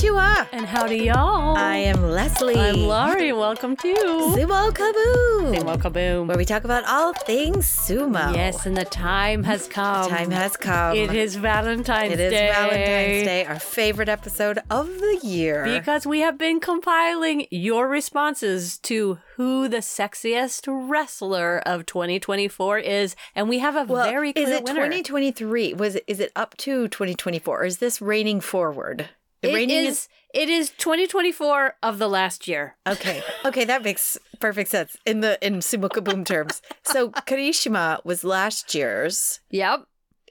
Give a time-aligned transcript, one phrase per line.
[0.00, 0.48] Konnichiwa.
[0.52, 1.56] And howdy, y'all.
[1.56, 2.56] I am Leslie.
[2.56, 3.32] I'm Laurie.
[3.32, 5.54] Welcome to Sumo Kaboom.
[5.54, 6.26] Sumo Kaboom.
[6.26, 8.34] Where we talk about all things sumo.
[8.34, 10.08] Yes, and the time has come.
[10.08, 10.96] Time has come.
[10.96, 12.26] It is Valentine's Day.
[12.26, 12.48] It is Day.
[12.48, 15.64] Valentine's Day, our favorite episode of the year.
[15.64, 23.16] Because we have been compiling your responses to who the sexiest wrestler of 2024 is,
[23.34, 24.86] and we have a well, very clear is it winner.
[24.86, 25.74] 2023?
[25.74, 29.10] Was it, is it up to 2024 or is this reigning forward?
[29.42, 30.08] It raining is.
[30.32, 32.76] It is 2024 of the last year.
[32.86, 33.22] Okay.
[33.44, 36.62] Okay, that makes perfect sense in the in Sumo Kaboom terms.
[36.84, 39.80] So Karishima was last year's Yep.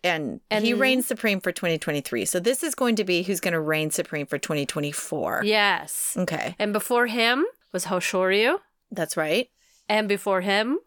[0.03, 2.25] and, And- he reigned supreme for 2023.
[2.25, 5.41] So this is going to be who's going to reign supreme for 2024.
[5.43, 6.15] Yes.
[6.17, 6.55] Okay.
[6.59, 8.59] And before him was Hoshoryu,
[8.91, 9.49] That's right.
[9.89, 10.79] and before him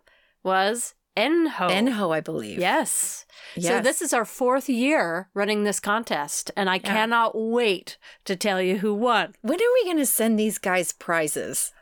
[0.43, 1.69] was Enho.
[1.71, 2.59] Enho, I believe.
[2.59, 3.27] Yes.
[3.55, 3.67] yes.
[3.67, 8.63] So this is our fourth year running this contest, and I cannot wait to tell
[8.63, 9.35] you who won.
[9.43, 11.73] When are we going to send these guys prizes?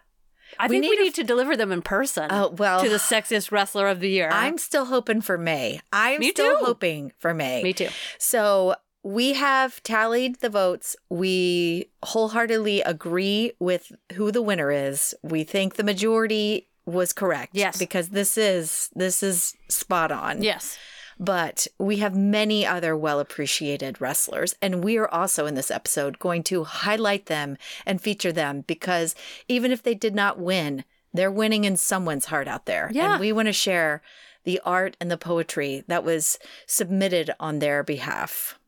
[0.58, 2.26] I We think need we need to deliver them in person.
[2.30, 4.30] Oh, well, to the sexiest wrestler of the year.
[4.32, 5.80] I'm still hoping for May.
[5.92, 6.64] I'm Me still too.
[6.64, 7.62] hoping for May.
[7.62, 7.88] Me too.
[8.18, 10.96] So we have tallied the votes.
[11.08, 15.14] We wholeheartedly agree with who the winner is.
[15.22, 17.50] We think the majority was correct.
[17.54, 17.78] Yes.
[17.78, 20.42] Because this is this is spot on.
[20.42, 20.78] Yes.
[21.18, 24.54] But we have many other well appreciated wrestlers.
[24.62, 29.14] And we are also in this episode going to highlight them and feature them because
[29.46, 32.90] even if they did not win, they're winning in someone's heart out there.
[32.92, 33.12] Yeah.
[33.12, 34.00] And we want to share
[34.44, 38.58] the art and the poetry that was submitted on their behalf.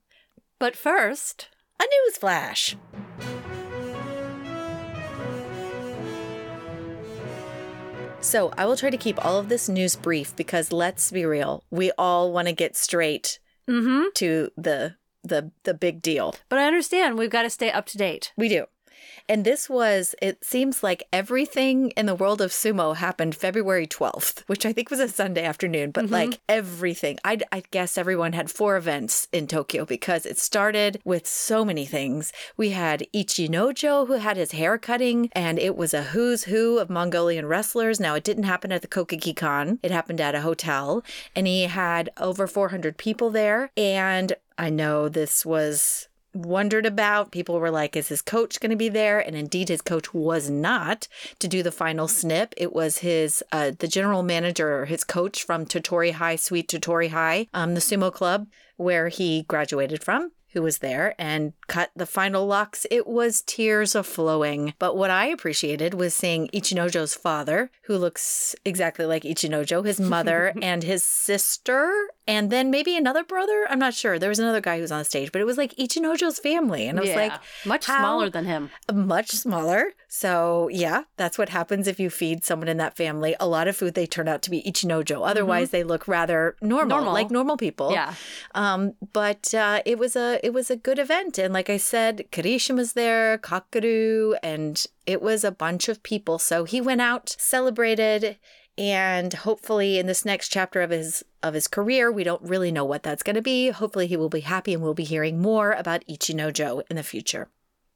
[0.59, 1.49] But first,
[1.81, 2.77] A news flash.
[8.23, 11.65] So, I will try to keep all of this news brief because let's be real,
[11.71, 14.05] we all want to get straight mm-hmm.
[14.15, 16.35] to the the the big deal.
[16.49, 18.33] but I understand we've got to stay up to date.
[18.37, 18.67] We do.
[19.29, 24.43] And this was, it seems like everything in the world of sumo happened February 12th,
[24.47, 26.15] which I think was a Sunday afternoon, but mm-hmm.
[26.15, 27.19] like everything.
[27.25, 31.87] I, I guess everyone had four events in Tokyo because it started with so many
[31.87, 32.33] things.
[32.57, 36.91] We had Ichinojo who had his hair cutting, and it was a who's who of
[36.91, 38.01] Mongolian wrestlers.
[38.01, 41.03] Now, it didn't happen at the Kokugikan, it happened at a hotel,
[41.35, 43.71] and he had over 400 people there.
[43.77, 47.33] And I know this was wondered about.
[47.33, 49.21] People were like, is his coach going to be there?
[49.21, 52.55] And indeed, his coach was not to do the final snip.
[52.57, 57.11] It was his, uh, the general manager, or his coach from Tottori High, Sweet Tottori
[57.11, 60.33] High, um, the sumo club where he graduated from.
[60.53, 62.87] Who was there and cut the final locks?
[62.91, 64.75] It was tears of flowing.
[64.79, 70.53] But what I appreciated was seeing Ichinojo's father, who looks exactly like Ichinojo, his mother,
[70.63, 71.91] and his sister,
[72.27, 73.67] and then maybe another brother.
[73.69, 74.19] I'm not sure.
[74.19, 76.87] There was another guy who was on the stage, but it was like Ichinojo's family.
[76.87, 77.17] And I was yeah.
[77.17, 77.33] like,
[77.65, 78.71] much how- smaller than him.
[78.93, 79.93] much smaller.
[80.09, 83.77] So, yeah, that's what happens if you feed someone in that family a lot of
[83.77, 83.95] food.
[83.95, 85.27] They turn out to be Ichinojo.
[85.27, 87.13] Otherwise, they look rather normal, Normal.
[87.15, 87.93] like normal people.
[87.93, 88.15] Yeah.
[88.55, 92.27] Um, but uh, it was a it was a good event, and like I said,
[92.31, 96.39] Karishima's there, Kakaru, and it was a bunch of people.
[96.39, 98.37] So he went out, celebrated,
[98.79, 102.85] and hopefully in this next chapter of his of his career, we don't really know
[102.85, 103.71] what that's going to be.
[103.71, 107.49] Hopefully, he will be happy, and we'll be hearing more about Ichinojo in the future.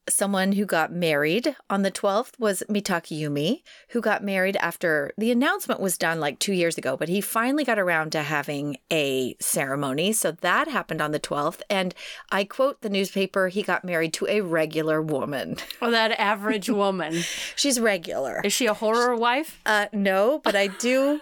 [0.09, 5.81] Someone who got married on the 12th was Mitakeumi, who got married after the announcement
[5.81, 10.13] was done like two years ago, but he finally got around to having a ceremony.
[10.13, 11.61] So that happened on the 12th.
[11.69, 11.95] And
[12.31, 15.57] I quote the newspaper he got married to a regular woman.
[15.83, 17.23] Oh, that average woman.
[17.55, 18.41] She's regular.
[18.43, 19.61] Is she a horror wife?
[19.67, 21.21] Uh, no, but I do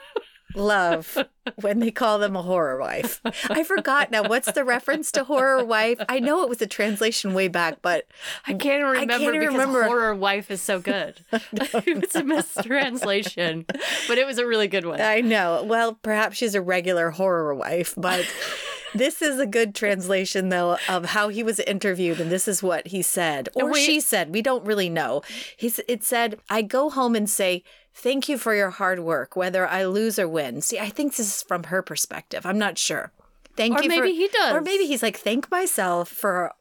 [0.54, 1.18] love
[1.60, 3.20] when they call them a horror wife.
[3.50, 4.22] I forgot now.
[4.22, 6.00] What's the reference to horror wife?
[6.08, 8.06] I know it was a translation way back, but
[8.46, 9.84] I can't remember can't because remember.
[9.84, 11.20] horror wife is so good.
[11.32, 13.66] it was a mistranslation,
[14.08, 15.00] but it was a really good one.
[15.00, 15.62] I know.
[15.64, 18.26] Well, perhaps she's a regular horror wife, but
[18.94, 22.88] this is a good translation, though, of how he was interviewed, and this is what
[22.88, 24.32] he said, or she said.
[24.32, 25.22] We don't really know.
[25.56, 27.64] He's, it said, I go home and say,
[27.94, 30.60] Thank you for your hard work, whether I lose or win.
[30.60, 32.44] See, I think this is from her perspective.
[32.44, 33.12] I'm not sure.
[33.56, 33.88] Thank Or you.
[33.88, 34.54] maybe for, he does.
[34.54, 36.52] Or maybe he's like, Thank myself for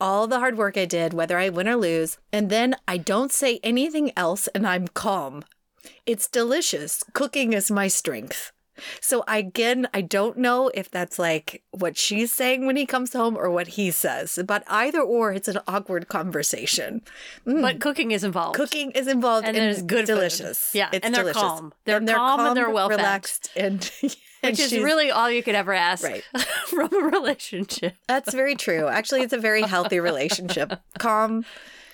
[0.00, 2.18] all the hard work I did, whether I win or lose.
[2.32, 5.44] And then I don't say anything else and I'm calm.
[6.04, 7.02] It's delicious.
[7.12, 8.52] Cooking is my strength.
[9.00, 13.36] So again, I don't know if that's like what she's saying when he comes home
[13.36, 14.38] or what he says.
[14.46, 17.02] But either or, it's an awkward conversation.
[17.46, 17.62] Mm.
[17.62, 18.56] But cooking is involved.
[18.56, 20.14] Cooking is involved And and it's good food.
[20.14, 20.70] delicious.
[20.74, 21.42] Yeah, it's and they're delicious.
[21.42, 21.72] calm.
[21.84, 22.98] They're calm and they're well-fed.
[22.98, 26.24] relaxed, and, and which is really all you could ever ask Right.
[26.66, 27.94] from a relationship.
[28.08, 28.88] That's very true.
[28.88, 30.80] Actually, it's a very healthy relationship.
[30.98, 31.44] Calm,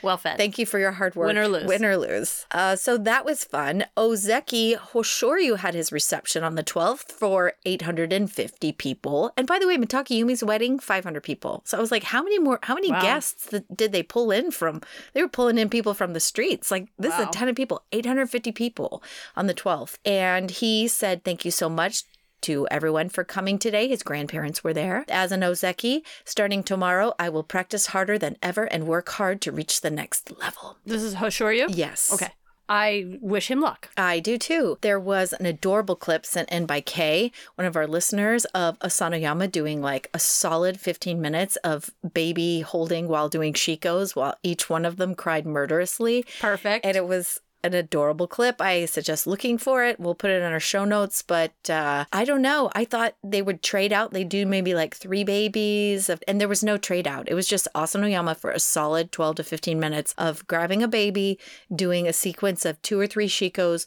[0.03, 0.37] Well fed.
[0.37, 1.27] Thank you for your hard work.
[1.29, 1.65] Win or lose.
[1.67, 2.47] Win or lose.
[2.51, 3.85] Uh, so that was fun.
[3.97, 9.33] Ozeki Hoshoryu had his reception on the 12th for 850 people.
[9.37, 11.63] And by the way, Mitakeumi's wedding, 500 people.
[11.65, 13.03] So I was like, how many more, how many Wow.
[13.03, 14.81] guests did they pull in from?
[15.13, 16.71] They were pulling in people from the streets.
[16.71, 19.03] Like, this is a ton of people, 850 people
[19.37, 19.99] on the 12th.
[20.05, 22.05] And he said, thank you so much
[22.43, 23.89] to everyone for coming today.
[23.89, 25.05] His grandparents were there.
[25.09, 29.53] As an Ozeki, starting tomorrow, I will practice harder than ever and work hard to
[29.53, 30.77] reach the next level.
[30.85, 31.67] This is Hoshoryu?
[31.69, 32.13] Yes.
[32.13, 32.33] Okay.
[32.69, 33.89] I wish him luck.
[33.97, 34.77] I do too.
[34.83, 39.51] There was an adorable clip sent in by Kay, one of our listeners, of Asanoyama
[39.51, 44.85] doing like a solid 15 minutes of baby holding while doing shikos, while each one
[44.85, 46.27] of them cried murderously.
[46.41, 46.85] Perfect.
[46.85, 48.61] And it was an adorable clip.
[48.61, 50.01] I suggest looking for it.
[50.01, 52.71] We'll put it in our show notes, but uh, I don't know.
[52.75, 54.13] I thought they would trade out.
[54.13, 57.29] They do maybe like three babies, of, and there was no trade out.
[57.29, 61.39] It was just Asanoyama for a solid 12 to 15 minutes of grabbing a baby,
[61.75, 63.87] doing a sequence of two or three shikos.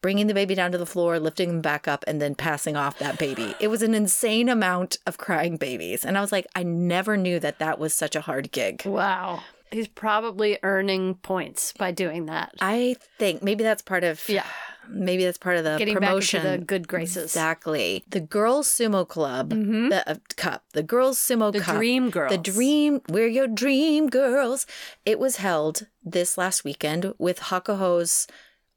[0.00, 3.00] Bringing the baby down to the floor, lifting them back up, and then passing off
[3.00, 3.56] that baby.
[3.58, 6.04] It was an insane amount of crying babies.
[6.04, 8.82] And I was like, I never knew that that was such a hard gig.
[8.86, 9.42] wow.
[9.70, 12.52] He's probably earning points by doing that.
[12.60, 14.44] I think maybe that's part of Yeah.
[14.88, 16.42] maybe that's part of the Getting promotion.
[16.44, 17.24] the good graces.
[17.24, 18.04] Exactly.
[18.08, 19.90] The girls sumo club, Mhm.
[19.90, 22.30] the uh, cup, the girls sumo The cup, Dream Girls.
[22.32, 23.02] the dream.
[23.08, 24.66] We're your dream girls.
[25.04, 28.26] It was held this last weekend with Hakuho's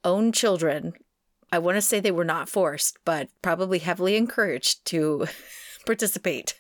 [0.03, 0.93] own children.
[1.53, 5.27] I want to say they were not forced, but probably heavily encouraged to
[5.85, 6.55] participate.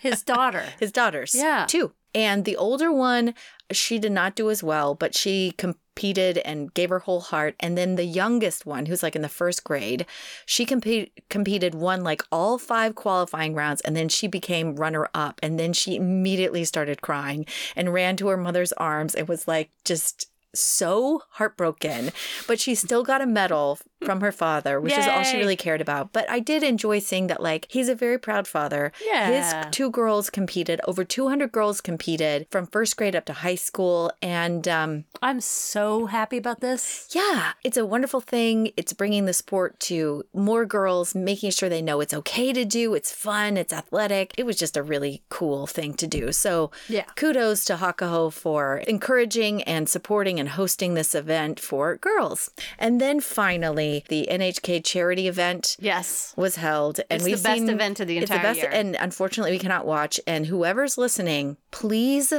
[0.00, 0.64] His daughter.
[0.80, 1.66] His daughters, Yeah.
[1.68, 1.92] two.
[2.14, 3.34] And the older one,
[3.72, 7.54] she did not do as well, but she competed and gave her whole heart.
[7.60, 10.06] And then the youngest one, who's like in the first grade,
[10.46, 15.38] she compete, competed, won like all five qualifying rounds, and then she became runner up.
[15.42, 17.46] And then she immediately started crying
[17.76, 22.10] and ran to her mother's arms and was like just so heartbroken.
[22.46, 25.80] But she still got a medal from her father, which is all she really cared
[25.80, 26.12] about.
[26.12, 28.92] But I did enjoy seeing that, like, he's a very proud father.
[29.04, 29.30] Yeah.
[29.62, 34.12] His two girls competed, over 200 girls competed from first grade up to high school.
[34.20, 37.08] And um, I'm so happy about this.
[37.14, 38.72] yeah, it's a wonderful thing.
[38.76, 42.94] It's bringing the sport to more girls, making sure they know it's okay to do,
[42.94, 44.32] it's fun, it's athletic.
[44.38, 46.32] It was just a really cool thing to do.
[46.32, 47.04] So, Yeah.
[47.16, 52.50] kudos to Hakuho for encouraging and supporting and hosting this event for girls.
[52.78, 56.32] And then finally, the NHK charity event Yes.
[56.36, 58.60] was held and It's we've the best seen- event of the it's the entire best
[58.62, 58.70] year.
[58.72, 62.32] and unfortunately we cannot watch and whoever's listening please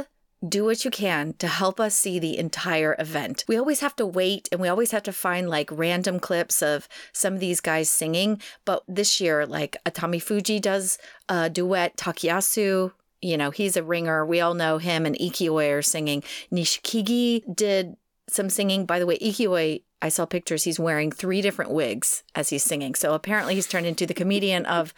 [0.46, 3.44] do what you can to help us see the entire event.
[3.48, 6.86] We always have to wait and we always have to find like random clips of
[7.14, 8.42] some of these guys singing.
[8.66, 10.98] But this year, like Atami Fuji does
[11.30, 12.92] a duet, Takayasu,
[13.22, 14.26] you know, he's a ringer.
[14.26, 16.22] We all know him and Ikioi are singing.
[16.52, 17.96] Nishikigi did
[18.28, 18.86] some singing.
[18.86, 20.64] By the way, Ikioi, I saw pictures.
[20.64, 22.94] He's wearing three different wigs as he's singing.
[22.94, 24.92] So apparently he's turned into the comedian of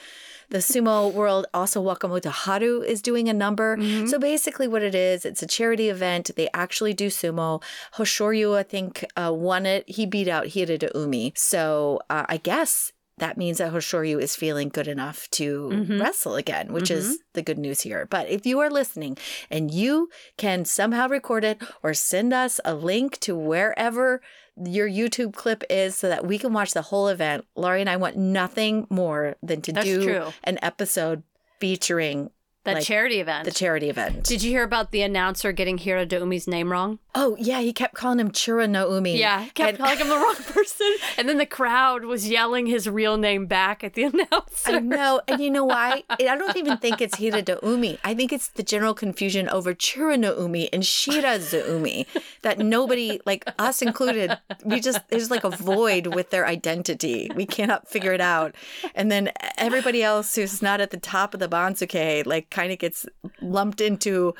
[0.49, 1.46] the sumo world.
[1.52, 3.76] Also, Wakamoto Haru is doing a number.
[4.06, 6.31] So basically, what it is, it's a charity event.
[6.37, 7.62] They actually do sumo.
[7.94, 9.88] Hoshoryu, I think, uh, won it.
[9.88, 11.37] He beat out Hiradoumi.
[11.37, 16.01] So uh, I guess that means that Hoshoryu is feeling good enough to Mhm.
[16.01, 18.07] wrestle again, which is the good news here.
[18.11, 19.17] But if you are listening
[19.51, 24.20] and you can somehow record it or send us a link to wherever
[24.63, 27.96] your YouTube clip is so that we can watch the whole event, Laurie and I
[27.96, 30.32] want nothing more than to That's do true.
[30.44, 31.23] an episode
[31.58, 32.31] featuring
[32.67, 33.44] That Like, charity event.
[33.44, 34.25] the charity event.
[34.25, 36.99] Did you hear about the announcer getting Hiro Umi's name wrong?
[37.19, 39.17] oh, yeah, he kept calling him Chura no Umi.
[39.19, 40.94] Yeah, he kept And- calling him the wrong person.
[41.17, 44.73] And then the crowd was yelling his real name back at the announcer.
[44.73, 45.23] I know.
[45.27, 46.03] And you know why?
[46.11, 47.96] I don't even think it's Hira Doumi.
[48.05, 52.06] I think it's the general confusion over Chura no Umi and Shira Umi
[52.43, 57.31] that nobody, like us included, we just, there's like a void with their identity.
[57.35, 58.55] We cannot figure it out.
[58.94, 62.79] And then everybody else who's not at the top of the Banzuke, like kind of
[62.79, 63.01] gets
[63.41, 64.34] lumped into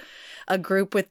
[0.49, 1.09] a group with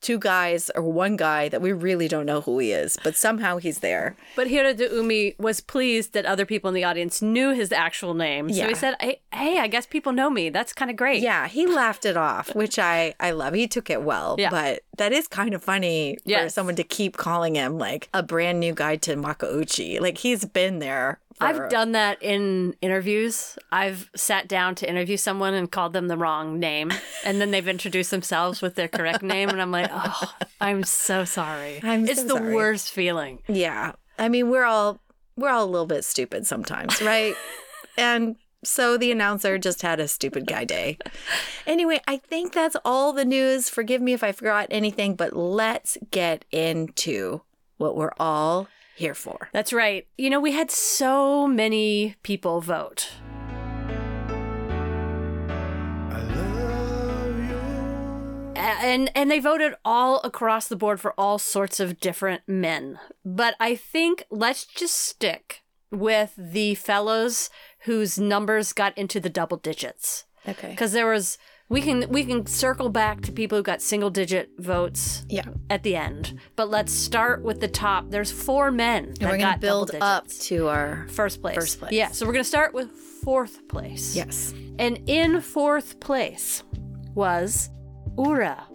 [0.00, 3.56] two guys or one guy that we really don't know who he is, but somehow
[3.56, 4.14] he's there.
[4.36, 8.50] But Hiro Umi was pleased that other people in the audience knew his actual name.
[8.50, 8.68] So Yeah.
[8.68, 10.50] he said, hey, hey, I guess people know me.
[10.50, 11.22] That's kind of great.
[11.22, 13.54] Yeah, he laughed it off, which I I love.
[13.54, 14.50] He took it well, Yeah.
[14.50, 18.60] but that is kind of funny for someone to keep calling him like a brand
[18.60, 20.00] new guy to Makuuchi.
[20.06, 21.18] Like he's been there.
[21.40, 23.58] I've done that in interviews.
[23.72, 26.92] I've sat down to interview someone and called them the wrong name.
[27.24, 29.48] And then they've introduced themselves with their correct name.
[29.48, 31.80] And I'm like, oh, I'm so sorry.
[31.82, 32.54] I'm it's so the sorry.
[32.54, 33.40] worst feeling.
[33.48, 35.00] Yeah, I mean we're all
[35.36, 37.34] we're all a little bit stupid sometimes, right?
[37.98, 40.98] and So the announcer just had a stupid guy day.
[41.66, 43.68] Anyway, I think that's all the news.
[43.68, 47.42] Forgive me if I forgot anything, but let's get into
[47.76, 49.48] what we're all here for.
[49.52, 50.06] That's right.
[50.16, 53.10] You know, we had so many people vote.
[56.10, 58.52] I love you.
[58.56, 62.98] and and they voted all across the board for all sorts of different men.
[63.24, 69.56] But I think let's just stick with the fellows whose numbers got into the double
[69.56, 70.70] digits Okay.
[70.70, 74.50] because there was we can we can circle back to people who got single digit
[74.58, 75.44] votes Yeah.
[75.70, 76.38] at the end.
[76.56, 78.10] But let's start with the top.
[78.10, 79.04] There's four men.
[79.06, 81.06] And that we're to build up to our.
[81.08, 81.54] first place.
[81.56, 81.92] first place.
[81.92, 84.14] Yeah, so we're going to start with fourth place.
[84.14, 84.52] Yes.
[84.78, 86.62] And in fourth place
[87.14, 87.70] was
[88.18, 88.66] Ura.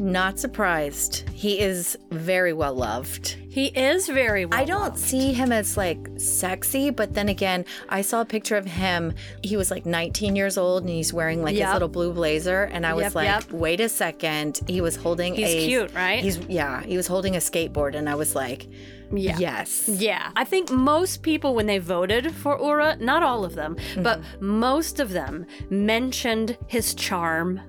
[0.00, 1.28] Not surprised.
[1.32, 3.36] He is very well loved.
[3.50, 4.98] He is very well I don't loved.
[4.98, 9.14] see him as like sexy, but then again, I saw a picture of him.
[9.42, 11.66] He was like 19 years old and he's wearing like Yep.
[11.66, 12.64] his little blue blazer.
[12.64, 13.50] And I was Yep, like, yep.
[13.50, 14.60] wait a second.
[14.68, 15.66] He was holding He's a.
[15.66, 16.22] cute, right?
[16.22, 17.94] He's, yeah, he was holding a skateboard.
[17.96, 18.66] And I was like,
[19.10, 19.36] Yeah.
[19.38, 19.88] yes.
[19.88, 20.30] Yeah.
[20.36, 24.02] I think most people, when they voted for Ura, not all of them, Mm-hmm.
[24.02, 27.60] but most of them mentioned his charm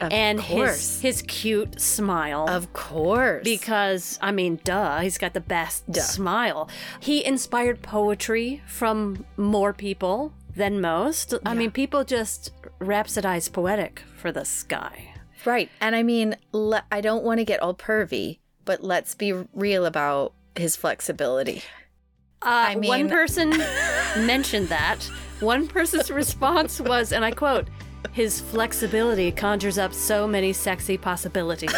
[0.00, 1.00] Of and course.
[1.00, 2.46] his his cute smile.
[2.48, 3.44] Of course.
[3.44, 6.00] because I mean, duh, he's got the best Duh.
[6.00, 6.68] smile.
[7.00, 11.34] He inspired poetry from more people than most.
[11.44, 15.14] I mean, people just rhapsodize poetic for this guy.
[15.44, 15.70] Right.
[15.80, 19.86] And I mean, le- I don't want to get all pervy, but let's be real
[19.86, 21.62] about his flexibility.
[22.42, 23.50] Uh, I one person
[24.18, 24.98] mentioned that.
[25.40, 27.68] One person's response was, and I quote,
[28.12, 31.70] his flexibility conjures up so many sexy possibilities.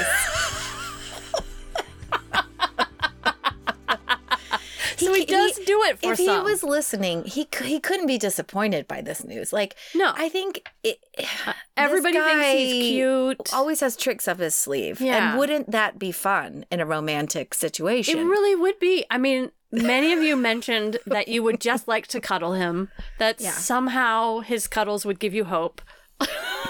[4.97, 6.27] so he, does do it for if some.
[6.27, 9.53] he was listening, he he couldn't be disappointed by this news.
[9.53, 10.13] Like, No.
[10.17, 10.99] I think it,
[11.47, 13.41] uh, Everybody this thinks he's cute.
[13.55, 15.01] Always has tricks up his sleeve.
[15.01, 15.31] Yeah.
[15.31, 18.19] And wouldn't that be fun in a romantic situation?
[18.19, 19.05] It really would be.
[19.11, 23.41] I mean, many of you mentioned that you would just like to cuddle him, that
[23.41, 23.53] Yeah.
[23.53, 25.81] somehow his cuddles would give you hope.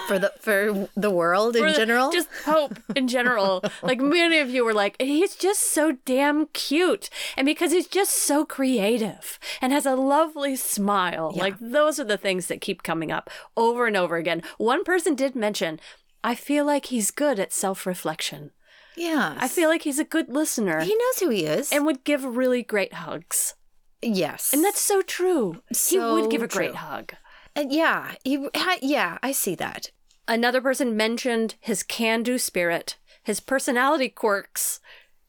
[0.07, 2.11] For the for the world in the- general.
[2.12, 3.62] Just hope in general.
[3.83, 7.09] like many of you were like, he's just so damn cute.
[7.37, 11.33] And because he's just so creative and has a lovely smile.
[11.35, 14.43] Like those are the things that keep coming up over and over again.
[14.59, 15.81] One person did mention,
[16.25, 18.50] I feel like he's good at self reflection.
[18.97, 19.37] yeah.
[19.38, 21.73] I feel like he's a good listener he knows who he is.
[21.73, 23.55] and would give really great hugs.
[24.02, 24.52] yes.
[24.52, 25.62] And that's so true.
[25.88, 27.12] he would give a great hug.
[27.59, 28.47] And yeah, he
[28.83, 29.91] yeah, I see that.
[30.29, 34.79] Another person mentioned his can do spirit, his personality quirks,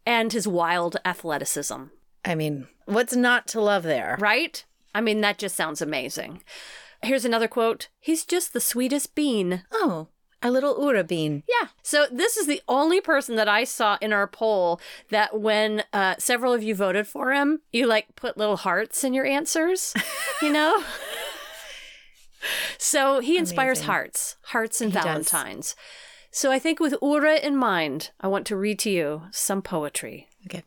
[0.06, 1.86] and his wild athleticism.
[2.24, 4.16] I mean, what's not to love there?
[4.20, 4.64] Right?
[4.94, 6.44] I mean, that just sounds amazing.
[7.02, 9.64] Here's another quote He's just the sweetest bean.
[9.72, 10.10] Oh,
[10.44, 11.42] a little Ura bean.
[11.50, 11.70] Yeah.
[11.82, 16.14] So this is the only person that I saw in our poll that when uh,
[16.20, 19.96] several of you voted for him, you like put little hearts in your answers,
[20.44, 20.84] you know?
[22.78, 23.88] so he inspires Amazing.
[23.88, 25.04] hearts, hearts and He does.
[25.06, 25.76] valentines.
[26.32, 30.28] So I think with Ura in mind, I want to read to you some poetry.
[30.46, 30.64] Okay.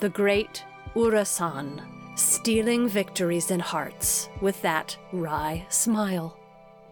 [0.00, 1.80] The great Ura-san,
[2.16, 6.36] stealing victories in hearts with that wry smile.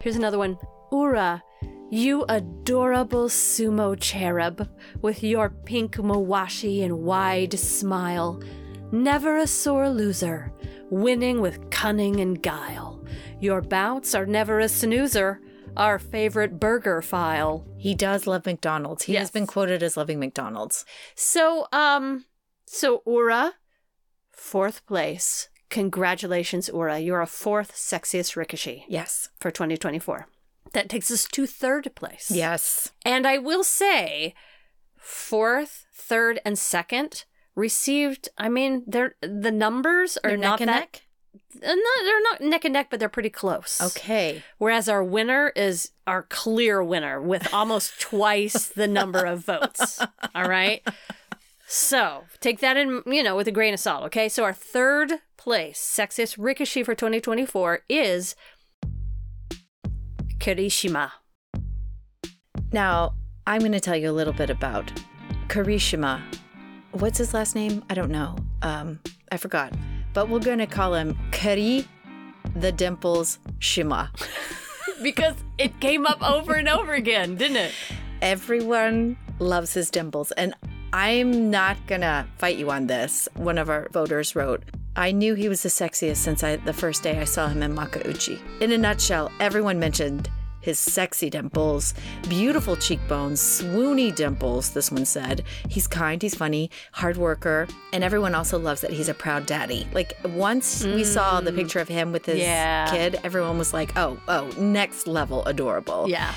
[0.01, 0.57] Here's another one.
[0.91, 1.43] Ura,
[1.91, 4.67] you adorable sumo cherub,
[5.01, 8.41] with your pink mawashi and wide smile.
[8.91, 10.51] Never a sore loser,
[10.89, 13.03] winning with cunning and guile.
[13.39, 15.39] Your bouts are never a snoozer,
[15.77, 17.65] our favorite burger file.
[17.77, 19.03] He does love McDonald's.
[19.05, 20.85] He has been quoted as loving McDonald's.
[21.15, 22.25] So, um,
[22.65, 23.53] so Ura,
[24.31, 25.49] fourth place.
[25.69, 26.97] Congratulations, Ura.
[26.99, 29.29] You're a fourth sexiest Rikishi Yes.
[29.39, 30.27] for 2024.
[30.73, 32.31] That takes us to third place.
[32.31, 32.91] Yes.
[33.05, 34.33] And I will say,
[34.97, 38.29] fourth, third, and second received.
[38.37, 40.79] I mean, they're the numbers are They're not neck and that.
[40.79, 41.01] neck.
[41.63, 43.79] uh, No, they're not neck and neck, but they're pretty close.
[43.81, 44.43] Okay.
[44.57, 49.99] Whereas our winner is our clear winner with almost twice the number of votes.
[50.35, 50.81] All right.
[51.67, 54.03] So take that in, you know, with a grain of salt.
[54.05, 54.27] Okay.
[54.29, 58.35] So our third place sexiest Rikishi for 2024 is
[60.39, 61.11] Kirishima.
[62.71, 63.13] Now,
[63.47, 64.91] I'm going to tell you a little bit about
[65.47, 66.21] Karishima.
[66.91, 67.83] What's his last name?
[67.89, 68.35] I don't know.
[68.61, 68.99] Um,
[69.31, 69.73] I forgot.
[70.13, 71.87] But we're going to call him Kari
[72.55, 74.11] the Dimples Shima.
[75.01, 77.71] Because it came up over and over again, didn't it?
[78.21, 80.33] Everyone loves his dimples.
[80.33, 80.53] And
[80.91, 83.29] I'm not going to fight you on this.
[83.35, 84.61] One of our voters wrote,
[84.97, 87.73] I knew he was the sexiest since I the first day I saw him in
[87.73, 88.41] Makuuchi.
[88.59, 90.29] In a nutshell, everyone mentioned
[90.61, 91.93] his sexy dimples,
[92.27, 95.43] beautiful cheekbones, swoony dimples, this one said.
[95.69, 99.87] He's kind, he's funny, hard worker, and everyone also loves that he's a proud daddy.
[99.93, 102.89] Like once we saw the picture of him with his Yeah.
[102.91, 106.33] kid, everyone was like, "Oh, oh, next level adorable." Yeah.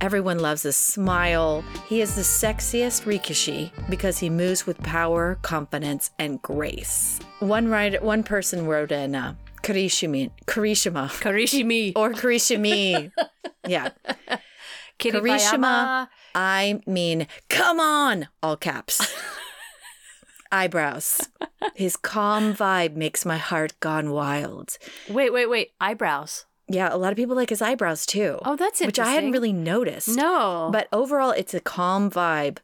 [0.00, 1.64] Everyone loves his smile.
[1.88, 7.20] He is the sexiest Rikishi because he moves with power, confidence, and grace.
[7.38, 11.92] One writer, one person wrote in uh, Karishimi, Karishima, Karishimi.
[11.96, 13.10] or Karishimi.
[13.66, 13.90] yeah,
[14.98, 16.08] Karishima.
[16.34, 19.00] I mean, come on, all caps.
[20.52, 21.28] Eyebrows.
[21.74, 24.76] His calm vibe makes my heart gone wild.
[25.08, 25.72] Wait, wait, wait.
[25.80, 26.44] Eyebrows.
[26.68, 28.38] Yeah, a lot of people like his eyebrows too.
[28.44, 30.08] Oh, that's which I hadn't really noticed.
[30.08, 30.68] No.
[30.72, 32.58] But overall, it's a calm vibe.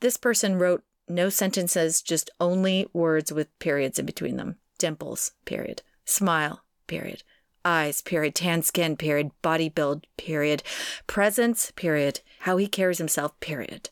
[0.00, 4.56] This person wrote no sentences, just only words with periods in between them.
[4.78, 5.82] Dimples, period.
[6.06, 7.22] Smile, period.
[7.64, 8.34] Eyes, period.
[8.34, 9.32] Tan skin, period.
[9.42, 10.62] Body build, period.
[11.06, 12.20] Presence, period.
[12.40, 13.90] How he carries himself, period.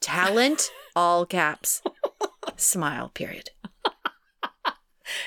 [0.00, 1.82] Talent, all caps.
[2.56, 3.50] Smile, period.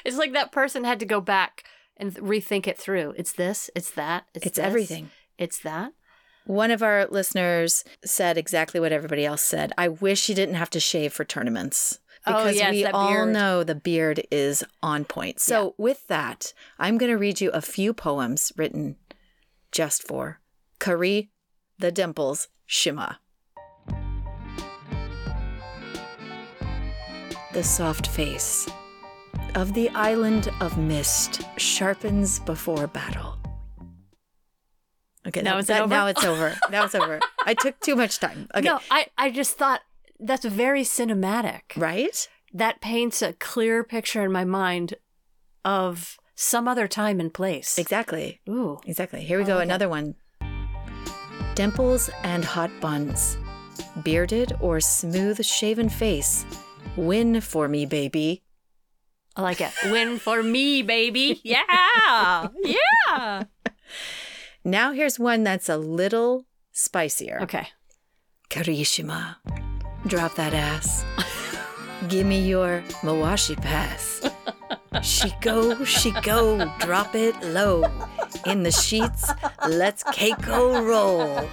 [0.06, 1.66] it's like that person had to go back
[1.98, 3.14] and rethink it through.
[3.18, 5.12] It's this, it's that, it's, It's this, everything.
[5.38, 5.92] It's that.
[6.46, 9.74] One of our listeners said exactly what everybody else said.
[9.78, 12.00] I wish he didn't have to shave for tournaments.
[12.28, 15.40] Oh, Because yes, we all know the beard is on point.
[15.40, 18.96] So, with that, I'm going to read you a few poems written
[19.72, 20.40] just for
[20.80, 21.32] Kari
[21.80, 23.20] the Dimples Shima.
[27.54, 28.70] The soft face
[29.56, 33.38] of the island of mist sharpens before battle.
[35.28, 35.90] Okay, Now that- is it that- over?
[35.90, 36.56] now it's over.
[36.70, 37.20] Now it's over.
[37.46, 38.48] I took too much time.
[38.56, 39.82] Okay, No, I, I just thought
[40.22, 41.62] that's very cinematic.
[41.76, 42.28] right?
[42.54, 44.96] That paints a clear picture in my mind
[45.66, 47.78] of some other time and place.
[47.78, 48.42] Exactly.
[48.50, 48.80] Ooh.
[48.86, 49.22] Exactly.
[49.24, 49.56] Here we go.
[49.56, 49.70] like it.
[49.70, 50.16] Another one.
[51.56, 53.38] Dimples and hot buns,
[54.04, 56.46] bearded or smooth shaven face.
[56.96, 58.42] Win for me, baby.
[59.36, 59.72] I like it.
[59.86, 61.40] Win for me, baby.
[61.46, 62.48] Yeah.
[62.64, 63.44] Yeah.
[64.64, 67.40] Now here's one that's a little spicier.
[67.44, 67.68] Okay.
[68.50, 69.38] Karishima,
[70.08, 71.04] drop that ass.
[72.08, 74.22] Give me your Mawashi pass.
[75.02, 77.86] She go, she go, drop it low.
[78.46, 79.32] In the sheets,
[79.68, 81.50] let's Keiko roll.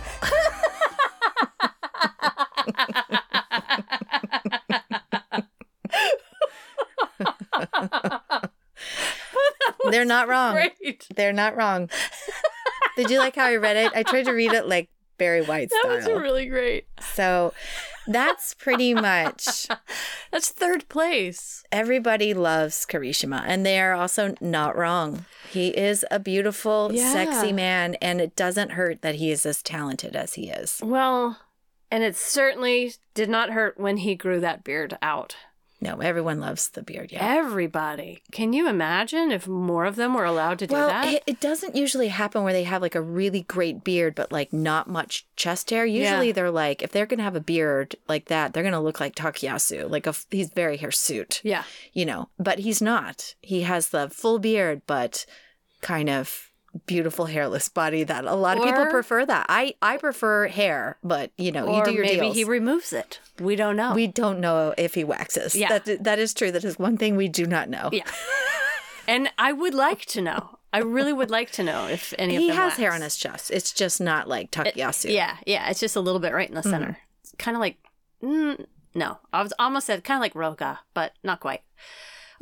[9.90, 10.54] They're not wrong.
[10.54, 11.06] Great.
[11.14, 11.88] They're not wrong.
[12.96, 13.92] Did you like how I read it?
[13.94, 15.82] I tried to read it like Barry White style.
[15.84, 16.86] That was really great.
[17.14, 17.54] So
[18.08, 19.66] that's pretty much
[20.32, 21.62] That's third place.
[21.70, 25.24] everybody loves Karishima, and they are also not wrong.
[25.50, 27.12] He is a beautiful, Yeah.
[27.12, 30.80] sexy man, and it doesn't hurt that he is as talented as he is.
[30.82, 31.38] Well,
[31.90, 35.36] and it certainly did not hurt when he grew that beard out.
[35.80, 37.12] No, everyone loves the beard.
[37.12, 37.24] Yeah.
[37.36, 38.22] Everybody.
[38.32, 41.06] Can you imagine if more of them were allowed to do Well, that?
[41.06, 44.52] it, it doesn't usually happen where they have like a really great beard, but like
[44.52, 45.86] not much chest hair.
[45.86, 46.32] Usually Yeah.
[46.32, 48.98] they're like, if they're going to have a beard like that, they're going to look
[48.98, 49.88] like Takayasu.
[49.88, 51.40] Like a, he's very hirsute.
[51.44, 51.62] yeah.
[51.92, 53.34] you know, but he's not.
[53.40, 55.26] He has the full beard, but
[55.80, 56.47] kind of
[56.86, 59.46] beautiful hairless body that a lot of people prefer that.
[59.48, 62.36] I I prefer hair, but you know, you do your maybe deals.
[62.36, 63.20] he removes it.
[63.40, 63.94] We don't know.
[63.94, 65.54] we don't know if he waxes.
[65.54, 65.78] Yeah.
[65.78, 66.50] That that is true.
[66.50, 67.90] That is one thing we do not know.
[67.92, 68.10] yeah.
[69.06, 70.58] and I would like to know.
[70.72, 73.16] I really would like to know if any of He them has hair on his
[73.16, 73.50] chest.
[73.50, 75.10] It's just not like Takayasu.
[75.10, 75.70] Yeah, yeah.
[75.70, 76.98] It's just a little bit right in the center.
[77.22, 77.78] It's kind of like,
[78.22, 81.62] mm, no, I was almost said kind of like Roga, but not quite.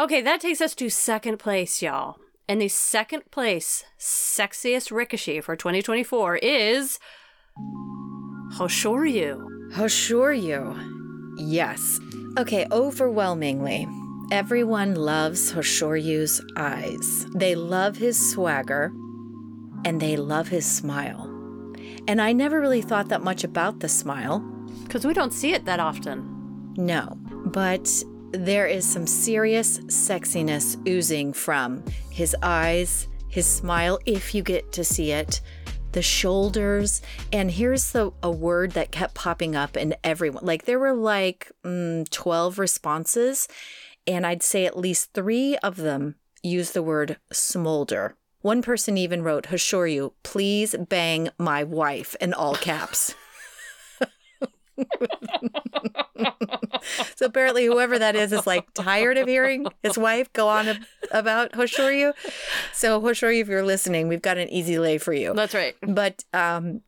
[0.01, 2.19] Okay, that takes us to second place, y'all.
[2.49, 7.01] And the second place sexiest Rikishi for 2024 is
[8.55, 9.73] Hoshoryu.
[9.73, 11.37] Hoshoryu.
[11.39, 11.99] Yes.
[12.39, 13.89] Okay, overwhelmingly,
[14.31, 17.27] everyone loves Hoshoryu's eyes.
[17.35, 18.93] They love his swagger
[19.85, 21.33] and they love his smile.
[22.07, 24.39] And I never really thought that much about the smile.
[24.85, 26.75] Because we don't see it that often.
[26.77, 27.19] No.
[27.47, 27.91] But
[28.33, 34.85] there is some serious sexiness oozing from his eyes, his smile, if you get to
[34.85, 35.41] see it,
[35.93, 37.03] the shoulders.
[37.33, 40.45] And here's the a word that kept popping up in everyone.
[40.45, 43.49] Like there were like mm, 12 responses,
[44.07, 48.17] and I'd say at least three of them use the word smolder.
[48.43, 53.15] One person even wrote, Hoshoryu, please bang my wife in all caps.
[57.15, 60.83] so apparently, whoever that is is like tired of hearing his wife go on ab-
[61.11, 62.13] about Hoshoryu.
[62.73, 65.35] So Hoshoryu, if you're listening, we've got an easy lay for you.
[65.35, 65.75] That's right.
[65.87, 66.83] But um,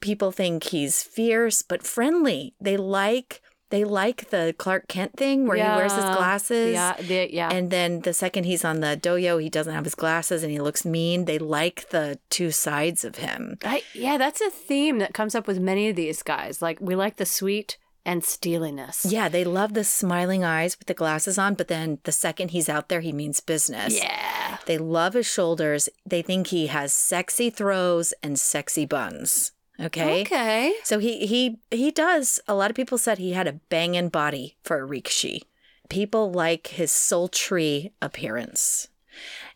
[0.00, 2.54] people think he's fierce but friendly.
[2.60, 3.40] They like
[3.74, 6.74] they like the Clark Kent thing where he wears his glasses.
[6.74, 7.52] Yeah, the, yeah.
[7.52, 10.60] And then the second he's on the dohyo, he doesn't have his glasses and he
[10.60, 11.24] looks mean.
[11.24, 13.58] They like the two sides of him.
[13.64, 16.62] I, yeah, that's a theme that comes up with many of these guys.
[16.62, 19.06] Like we like the sweet and steeliness.
[19.06, 22.68] Yeah, they love the smiling eyes with the glasses on, but then the second he's
[22.68, 23.98] out there, he means business.
[23.98, 24.58] Yeah.
[24.66, 25.88] They love his shoulders.
[26.06, 29.50] They think he has sexy throws and sexy buns.
[29.80, 30.22] Okay.
[30.22, 30.74] Okay.
[30.84, 32.40] So he he he does.
[32.46, 35.40] A lot of people said he had a banging body for a rikishi.
[35.88, 38.88] People like his sultry appearance.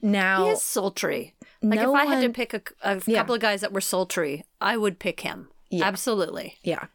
[0.02, 1.34] Now, He is sultry.
[1.62, 3.18] Like no if I had to pick a, a Yeah.
[3.18, 5.48] couple of guys that were sultry, I would pick him.
[5.70, 5.84] Yeah.
[5.86, 6.56] Absolutely.
[6.62, 6.86] Yeah.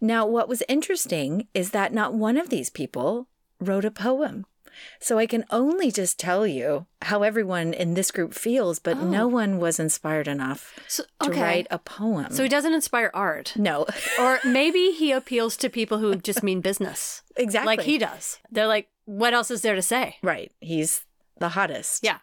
[0.00, 3.26] Now, what was interesting is that not one of these people
[3.60, 4.46] wrote a poem.
[5.00, 9.04] So I can only just tell you how everyone in this group feels, but oh.
[9.08, 11.40] no one was inspired enough So, to Oh.
[11.40, 12.32] write a poem.
[12.32, 13.52] So he doesn't inspire art.
[13.56, 13.86] no,
[14.18, 17.22] or maybe he appeals to people who just mean business.
[17.36, 17.76] exactly.
[17.76, 18.38] Like he does.
[18.50, 20.16] They're like, what else is there to say?
[20.22, 20.52] Right.
[20.60, 21.04] He's
[21.38, 22.04] the hottest.
[22.04, 22.18] Yeah.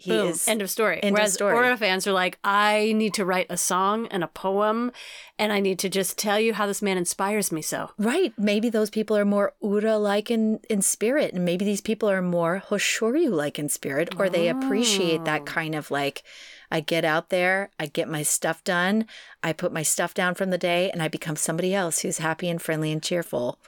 [0.00, 0.28] He Boom.
[0.28, 0.48] is.
[0.48, 0.96] End of story.
[1.02, 1.54] End of Whereas story.
[1.54, 4.92] Ura fans are like, I need to write a song and a poem,
[5.38, 7.90] and I need to just tell you how this man inspires me so.
[7.98, 8.32] Right.
[8.38, 12.22] Maybe those people are more Ura like in, in spirit, and maybe these people are
[12.22, 15.44] more Hoshoryu like in spirit, or they appreciate that oh.
[15.44, 16.22] kind of like,
[16.70, 19.06] I get out there, I get my stuff done,
[19.42, 22.48] I put my stuff down from the day, and I become somebody else who's happy
[22.48, 23.58] and friendly and cheerful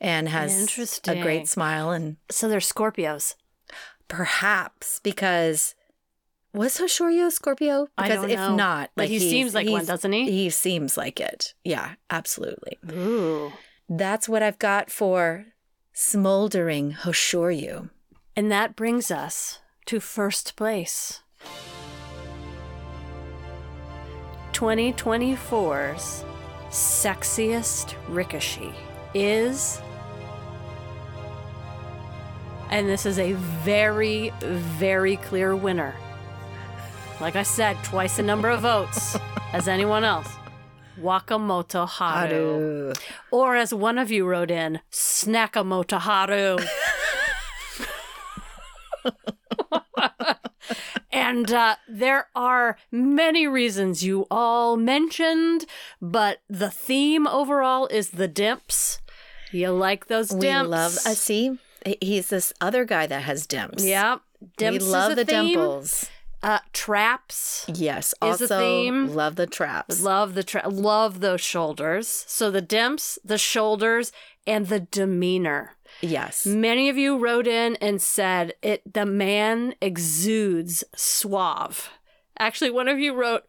[0.00, 1.90] and has a great smile.
[1.90, 3.34] And So they're Scorpios.
[4.08, 5.74] perhaps because.
[6.54, 7.88] Was Hoshoryu a Scorpio?
[7.96, 8.56] I Because don't if know.
[8.56, 10.30] not, But like he seems like one, doesn't he?
[10.30, 11.54] He seems like it.
[11.64, 12.78] Yeah, absolutely.
[12.92, 13.52] Ooh.
[13.88, 15.46] That's what I've got for
[15.94, 17.88] smoldering Hoshoryu.
[18.36, 21.20] And that brings us to first place.
[24.52, 26.24] 2024's
[26.70, 28.74] sexiest Rikishi
[29.14, 29.80] is.
[32.70, 33.32] And this is a
[33.64, 35.94] very, very clear winner.
[37.22, 39.16] Like I said, twice the number of votes
[39.52, 40.26] as anyone else.
[41.00, 42.28] Wakamoto Haru.
[42.28, 42.92] Haru.
[43.30, 46.58] Or as one of you wrote in, Snakamoto Haru.
[51.12, 55.64] and uh, there are many reasons you all mentioned,
[56.00, 58.98] but the theme overall is the dimps.
[59.52, 60.40] You like those dimps?
[60.40, 60.98] We love.
[61.06, 61.56] Uh, see,
[62.00, 63.86] he's this other guy that has dimps.
[63.86, 64.22] Yep.
[64.58, 65.54] Dimps we love the theme.
[65.54, 66.10] dimples.
[66.42, 67.64] Uh, traps.
[67.72, 68.14] Yes.
[68.14, 69.14] Is a Also, theme.
[69.14, 70.02] love the traps.
[70.02, 72.24] Love the tra- love those shoulders.
[72.26, 74.10] So the dimps, the shoulders,
[74.46, 75.76] and the demeanor.
[76.00, 76.44] yes.
[76.44, 81.90] Many of you wrote in and said it the man exudes suave.
[82.38, 83.44] Actually, one of you wrote,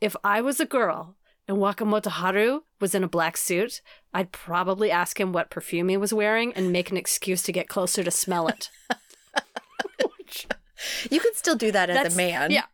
[0.00, 3.82] if I was a girl and Wakamoto Haru was in a black suit,
[4.14, 7.68] I'd probably ask him what perfume he was wearing and make an excuse to get
[7.68, 8.70] closer to smell it.
[11.10, 12.50] You can still do that as That's- a man.
[12.50, 12.64] Yeah.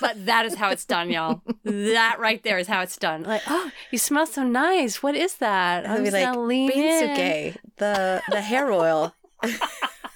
[0.00, 1.42] But that is how it's done, y'all.
[1.64, 3.22] That right there is how it's done.
[3.24, 5.02] Like, oh, you smell so nice.
[5.02, 5.88] What is that?
[5.88, 7.54] I'm just like, gonna lean in.
[7.78, 9.14] The the hair oil.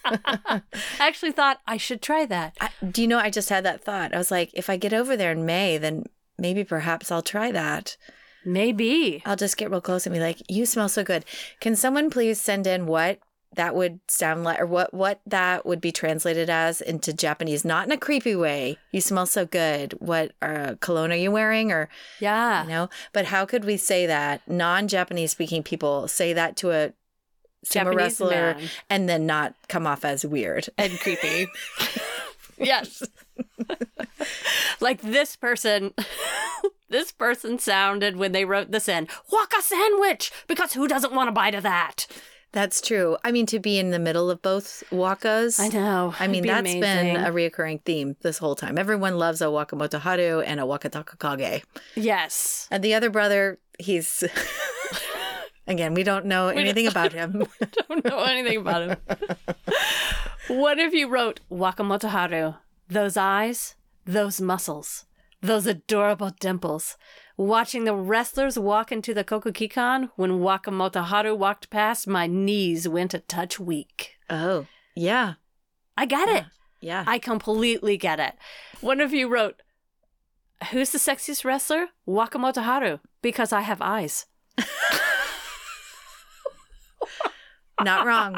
[0.04, 0.62] I
[1.00, 2.56] actually thought I should try that.
[2.60, 3.18] I, do you know?
[3.18, 4.14] I just had that thought.
[4.14, 6.04] I was like, if I get over there in May, then
[6.38, 7.96] maybe perhaps I'll try that.
[8.44, 9.22] Maybe.
[9.26, 11.24] I'll just get real close and be like, "You smell so good."
[11.60, 13.18] Can someone please send in what
[13.54, 17.64] that would sound like, or what what that would be translated as into Japanese?
[17.64, 18.76] Not in a creepy way.
[18.92, 19.94] You smell so good.
[20.00, 21.88] What uh, cologne are you wearing, or
[22.20, 22.62] Yeah.
[22.64, 22.88] you know?
[23.12, 26.88] But how could we say that non-Japanese speaking people say that to a
[27.66, 28.68] sumo Japanese wrestler man.
[28.88, 30.68] and then not come off as weird?
[30.78, 31.48] and creepy.
[32.58, 33.02] yes.
[34.80, 35.94] like this person
[36.90, 41.32] this person sounded when they wrote this in, Waka sandwich, because who doesn't want a
[41.32, 42.06] bite of that?
[42.52, 43.16] That's true.
[43.22, 45.60] I mean, to be in the middle of both wakas.
[45.60, 46.14] I know.
[46.18, 48.78] I mean, be that's been a reoccurring theme this whole time.
[48.78, 51.62] Everyone loves a Wakamoto Haru and a Wakatakakage.
[51.94, 52.66] Yes.
[52.70, 54.24] And the other brother, he's
[55.66, 57.44] again, we don't know anything about him.
[57.88, 58.96] don't know anything about him.
[60.48, 62.54] what if you wrote Wakamoto Haru?
[62.88, 65.04] Those eyes, those muscles,
[65.42, 66.96] those adorable dimples.
[67.38, 73.14] Watching the wrestlers walk into the Kokugikan when Wakamoto Haru walked past, my knees went
[73.14, 74.16] a touch weak.
[74.28, 75.34] oh, yeah.
[75.96, 76.46] I get it.
[76.80, 77.04] Yeah.
[77.06, 78.34] I completely get it.
[78.80, 79.62] One of you wrote,
[80.72, 81.90] Who's the sexiest wrestler?
[82.08, 84.26] Wakamoto Haru, because I have eyes.
[87.80, 88.34] Not wrong.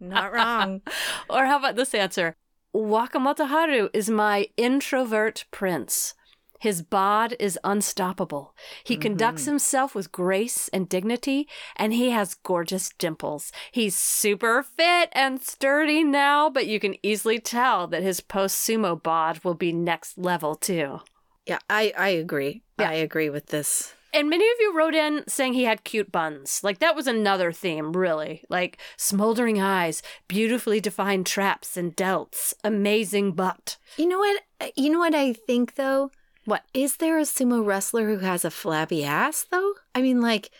[0.00, 0.82] Not wrong.
[1.30, 2.34] Or how about this answer?
[2.74, 6.14] Wakamoto Haru is my introvert prince.
[6.58, 8.54] His bod is unstoppable.
[8.84, 9.52] He conducts mm-hmm.
[9.52, 13.52] himself with grace and dignity, and he has gorgeous dimples.
[13.72, 19.00] He's super fit and sturdy now, but you can easily tell that his post sumo
[19.00, 21.00] bod will be next level too.
[21.46, 22.62] Yeah, I, I agree.
[22.78, 22.90] Yeah.
[22.90, 23.94] I agree with this.
[24.12, 26.64] And many of you wrote in saying he had cute buns.
[26.64, 28.42] Like that was another theme, really.
[28.48, 33.76] Like smoldering eyes, beautifully defined traps and delts, amazing butt.
[33.98, 34.42] You know what?
[34.74, 36.10] You know what I think though?
[36.46, 36.64] What?
[36.72, 39.74] Is there a sumo wrestler who has a flabby ass though?
[39.94, 40.50] I mean, like,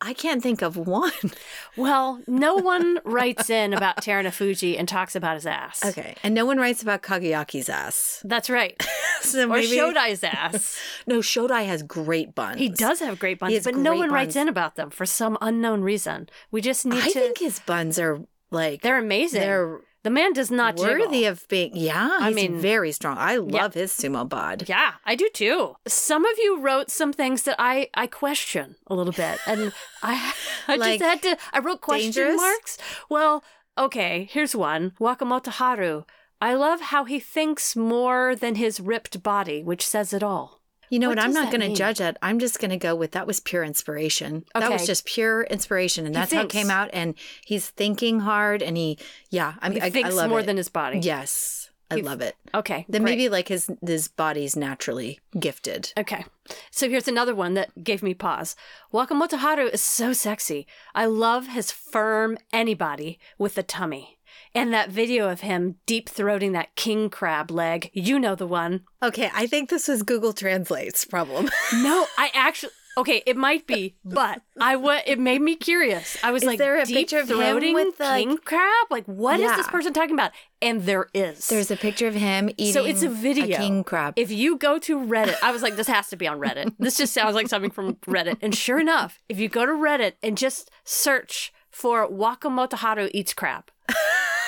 [0.00, 1.12] I can't think of one.
[1.76, 5.84] Well, no one writes in about Terunofuji and talks about his ass.
[5.84, 8.22] Okay, and no one writes about Kagayaki's ass.
[8.24, 8.80] That's right.
[9.22, 10.78] So Or maybe Shodai's ass.
[11.06, 12.58] no, Shodai has great buns.
[12.58, 15.38] He does have great buns, but no great one writes in about them for some
[15.40, 16.28] unknown reason.
[16.50, 17.08] We just need I to.
[17.08, 18.20] I think his buns are
[18.50, 19.40] like they're amazing.
[19.40, 21.32] they're the man does not worthy jiggle.
[21.32, 21.72] of being.
[21.74, 23.18] Yeah, I he's mean- very strong.
[23.18, 24.68] I love his sumo bod.
[24.68, 25.74] Yeah, I do too.
[25.88, 30.32] Some of you wrote some things that I I question a little bit, and I
[30.68, 31.42] I Like, just had to.
[31.52, 32.36] I wrote question dangerous?
[32.36, 32.78] marks.
[33.10, 33.42] Well,
[33.76, 34.92] okay, here's one.
[35.00, 36.04] Wakamoto Haru.
[36.40, 40.60] I love how he thinks more than his ripped body, which says it all.
[40.94, 41.24] You know What what?
[41.24, 42.16] I'm not going to judge it.
[42.22, 44.44] I'm just going to go with that was pure inspiration.
[44.54, 46.88] That was just pure inspiration, and He that's how it came out.
[46.92, 50.38] And he's thinking hard, and he, yeah, I mean, He I, thinks I love more
[50.38, 50.46] it.
[50.46, 51.00] than his body.
[51.00, 52.36] Yes, I love it.
[52.54, 52.86] Okay.
[52.88, 53.10] Then great.
[53.10, 55.92] maybe like his his body's naturally gifted.
[55.98, 56.24] Okay.
[56.70, 58.54] So here's another one that gave me pause.
[58.92, 60.64] Wakamoto Haru is so sexy.
[60.94, 64.18] I love his firm anybody with a tummy.
[64.54, 67.90] And that video of him deep throating that king crab leg.
[67.92, 68.82] You know the one.
[69.02, 71.48] Okay, I think this was Google Translate's problem.
[71.74, 76.16] No, I actually Okay, it might be, but I what it made me curious.
[76.22, 78.86] I was Is like, there a deep picture of him throating with, like- king crab?
[78.90, 80.30] Like, what is this person talking about?
[80.62, 81.48] And there is.
[81.48, 82.72] There's a picture of him eating.
[82.72, 83.56] So it's a video.
[83.56, 84.14] king crab.
[84.16, 86.74] If you go to Reddit, I was like, this has to be on Reddit.
[86.78, 88.38] This just sounds like something from Reddit.
[88.40, 93.34] And sure enough, if you go to Reddit and just search for Wakamoto Haru eats
[93.34, 93.70] crab.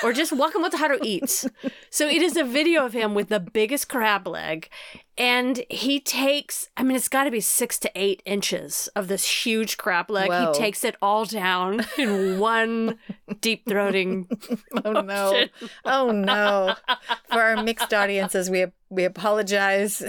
[0.03, 1.47] Or just Wakamoto Haru eats.
[1.89, 4.69] So it is a video of him with the biggest crab leg.
[5.17, 9.45] And he takes, I mean, it's got to be six to eight inches of this
[9.45, 10.29] huge crab leg.
[10.29, 10.51] Whoa.
[10.51, 12.99] He takes it all down in one
[13.41, 14.27] deep throating.
[14.85, 15.45] oh no!
[15.85, 16.75] Oh no!
[17.31, 20.01] For our mixed audiences, we we apologize.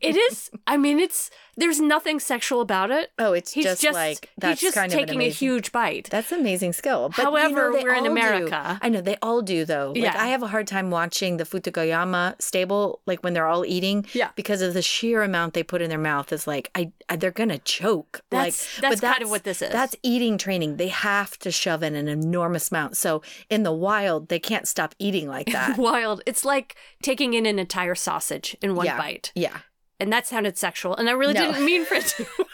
[0.00, 3.10] It is, I mean, it's, there's nothing sexual about it.
[3.18, 5.72] Oh, it's He's just, just, like that's he's just kind of an taking a huge
[5.72, 6.08] bite.
[6.10, 7.08] That's amazing skill.
[7.08, 8.10] But you know, However, we're in all do.
[8.10, 8.78] America.
[8.80, 9.92] I know they all do though.
[9.94, 10.22] Like Yeah.
[10.22, 14.06] I have a hard time watching the Futagoyama stable, like when they're all eating.
[14.12, 14.30] Yeah.
[14.36, 17.30] Because of the sheer amount they put in their mouth is like I, I they're
[17.30, 18.20] gonna choke.
[18.30, 19.70] That's- like that's kind of what this is.
[19.72, 20.76] That's eating training.
[20.76, 22.96] They have to shove in an enormous amount.
[22.96, 25.76] So in the wild, they can't stop eating like that.
[25.78, 26.22] Wild.
[26.26, 28.98] It's like taking in an entire sausage in one yeah.
[28.98, 29.32] bite.
[29.34, 29.58] Yeah.
[29.98, 30.96] And that sounded sexual.
[30.96, 31.46] And I really No.
[31.52, 32.26] didn't mean for it to.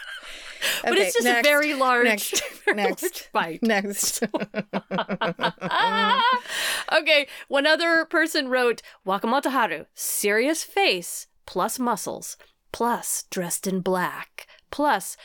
[0.83, 3.03] but Okay, it's just next, a very large, next, very next.
[3.03, 3.63] large bite.
[3.63, 4.23] Next.
[6.91, 12.37] Okay, one other person wrote Wakamoto Haru, serious face plus muscles,
[12.71, 15.17] plus dressed in black, plus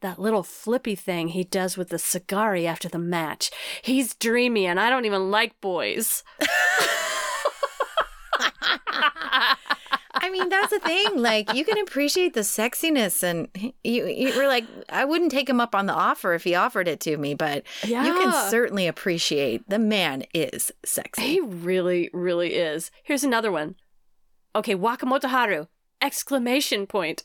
[0.00, 3.50] that little flippy thing he does with the sagari after the match.
[3.82, 6.22] He's dreamy and I don't even like boys.
[10.16, 11.20] I mean, that's the thing.
[11.20, 13.48] Like, you can appreciate the sexiness, and
[13.82, 16.88] you you were like, I wouldn't take him up on the offer if he offered
[16.88, 21.22] it to me, but you can certainly appreciate the man is sexy.
[21.22, 22.90] He really, really is.
[23.02, 23.74] Here's another one.
[24.54, 25.66] Okay, Wakamoto Haru,
[26.00, 27.22] exclamation point.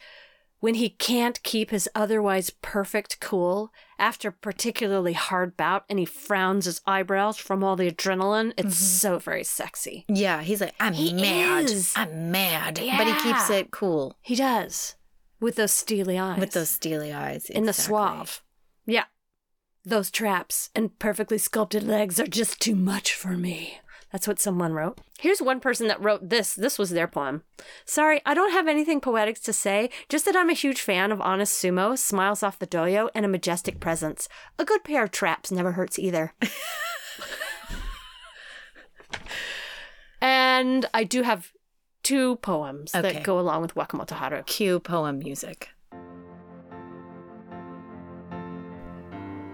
[0.62, 6.06] When he can't keep his otherwise perfect cool after a particularly hard bout and he
[6.06, 8.72] frowns his eyebrows from all the adrenaline, it's mm-hmm.
[8.72, 10.04] so very sexy.
[10.10, 11.70] Yeah, he's like, I'm He mad.
[11.70, 11.94] is.
[11.96, 12.78] I'm mad.
[12.80, 12.98] Yeah.
[12.98, 14.96] But he keeps it cool He does.
[15.39, 16.38] With those steely eyes.
[16.38, 17.50] with those steely eyes.
[17.50, 17.96] In the Exactly.
[17.96, 18.44] suave.
[18.86, 19.06] Yeah.
[19.86, 23.80] Those traps and perfectly sculpted legs are just too much for me.
[24.12, 24.98] That's what someone wrote.
[25.19, 26.56] Here's one person that wrote this.
[26.56, 27.43] This was their poem.
[27.86, 31.22] Sorry, I don't have anything poetic to say, just that I'm a huge fan of
[31.22, 34.28] honest sumo, smiles off the dohyo, and a majestic presence.
[34.58, 36.34] A good pair of traps never hurts either.
[40.22, 41.52] and I do have
[42.04, 43.13] two poems Okay.
[43.13, 44.43] that go along with Wakamoto Haru.
[44.43, 45.69] Cue poem music.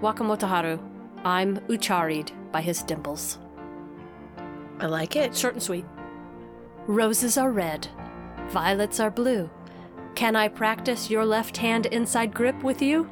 [0.01, 0.79] Wakamoto Haru,
[1.23, 3.39] I'm ucharied by his dimples.
[4.79, 5.35] I like it.
[5.35, 5.85] Short and sweet.
[6.87, 7.87] Roses are red,
[8.49, 9.49] violets are blue.
[10.13, 13.09] Can I practice your left hand inside grip with you?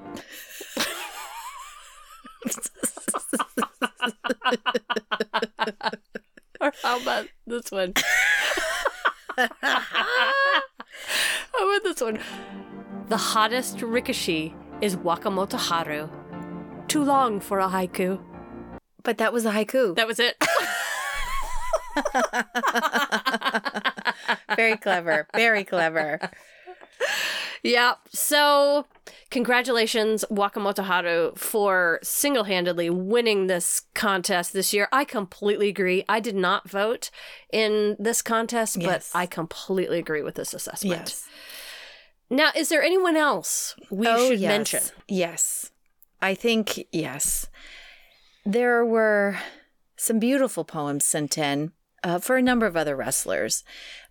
[6.62, 7.94] or how about this one?
[9.38, 9.50] how
[11.58, 12.20] about this one?
[13.10, 16.10] The hottest Rikishi is Wakamoto Haru.
[16.88, 18.22] Too long for a haiku.
[19.04, 19.96] But that was a haiku.
[19.96, 20.36] That was it.
[24.56, 25.28] Very clever.
[25.36, 26.20] Very clever.
[27.64, 27.94] Yeah.
[28.10, 28.86] So,
[29.32, 34.90] congratulations, Wakamoto Haru, for single handedly winning this contest this year.
[34.92, 36.04] I completely agree.
[36.10, 37.10] I did not vote
[37.52, 39.12] in this contest, Yes.
[39.14, 41.02] but I completely agree with this assessment.
[41.02, 41.28] Yes.
[42.30, 44.50] Now, is there anyone else we oh, should yes.
[44.50, 44.82] mention?
[45.08, 45.72] Yes.
[46.22, 47.48] I think, yes.
[48.46, 49.38] There were
[49.96, 51.72] some beautiful poems sent in
[52.04, 53.64] uh, for a number of other wrestlers.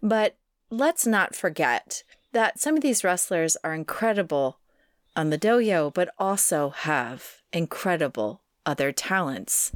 [0.03, 0.37] But
[0.71, 2.03] let's not forget
[2.33, 4.59] that some of these wrestlers are incredible
[5.15, 9.73] on the dohyo, but also have incredible other talents.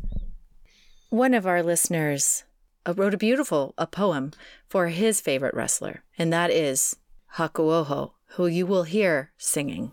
[1.11, 2.45] One of our listeners
[2.87, 4.33] uh, wrote a beautiful a poem
[4.69, 6.97] for his favorite wrestler, and that is
[7.35, 9.93] Hakuoho, who you will hear singing.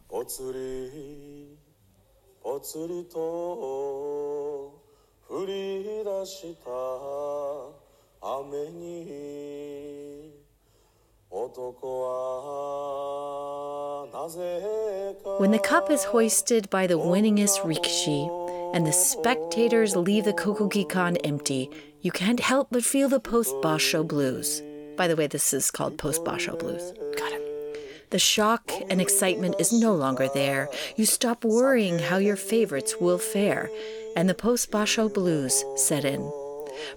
[8.23, 9.43] 雨に
[15.39, 21.17] when the cup is hoisted by the winningest rikishi and the spectators leave the Kokugikan
[21.23, 24.61] empty, you can't help but feel the post-basho blues.
[24.95, 26.93] By the way, this is called post-basho blues.
[27.17, 28.11] Got it.
[28.11, 30.69] The shock and excitement is no longer there.
[30.95, 33.71] You stop worrying how your favorites will fare,
[34.15, 36.31] and the post-basho blues set in.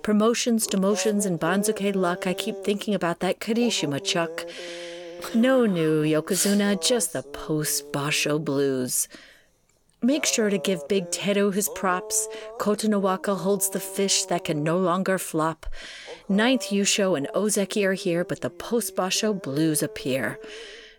[0.03, 4.45] Promotions, demotions, and Banzuke luck, I keep thinking about that Kirishima Chuck.
[5.35, 9.09] No new Yokozuna, just the post Basho blues.
[10.03, 12.29] Make sure to give Big Teru his props.
[12.59, 15.67] Kotonowaka holds the fish that can no longer flop.
[16.29, 20.39] Ninth Yusho and Ozeki are here, but the post Basho blues appear.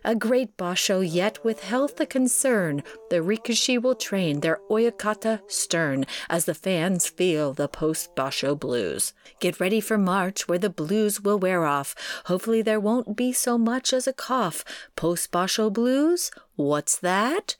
[0.04, 2.82] A great basho, yet with health a concern.
[3.10, 9.12] The Rikishi will train their oyakata stern as the fans feel the post basho blues.
[9.40, 11.94] Get ready for March where the blues will wear off.
[12.26, 14.64] Hopefully there won't be so much as a cough.
[14.96, 16.30] Post basho blues?
[16.56, 17.56] What's that?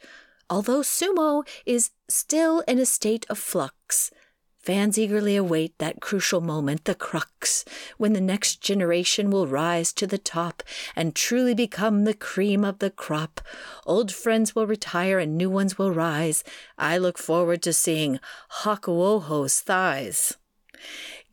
[0.50, 4.10] Although sumo is still in a state of flux,
[4.58, 7.64] fans eagerly await that crucial moment, the crux,
[7.96, 10.62] when the next generation will rise to the top
[10.94, 13.40] and truly become the cream of the crop.
[13.86, 16.44] Old friends will retire and new ones will rise.
[16.76, 18.20] I look forward to seeing
[18.62, 20.36] Hakuoho's thighs.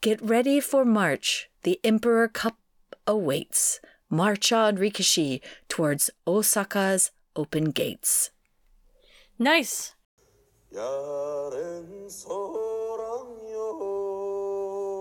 [0.02, 1.50] Get ready for March.
[1.64, 2.58] The Emperor Cup
[3.08, 3.80] awaits.
[4.10, 8.30] March on, Rikishi, towards Osaka's open gates.
[9.38, 9.96] Nice.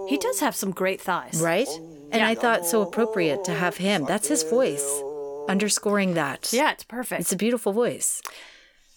[0.09, 1.41] He does have some great thighs.
[1.41, 1.69] Right?
[2.13, 2.29] And yeah.
[2.29, 4.05] I thought so appropriate to have him.
[4.05, 5.03] That's his voice,
[5.49, 6.53] underscoring that.
[6.53, 7.23] Yeah, it's perfect.
[7.23, 8.23] It's a beautiful voice.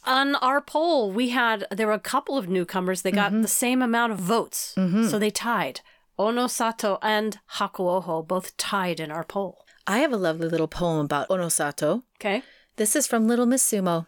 [0.06, 3.02] On our poll, we had there were a couple of newcomers.
[3.02, 3.42] They got mm-hmm.
[3.42, 5.08] the same amount of votes, mm-hmm.
[5.08, 5.82] so they tied.
[6.18, 9.66] Onosato and Hakuoho both tied in our poll.
[9.86, 12.04] I have a lovely little poem about Onosato.
[12.20, 12.44] Okay.
[12.76, 14.08] This is from Little Miss Sumo.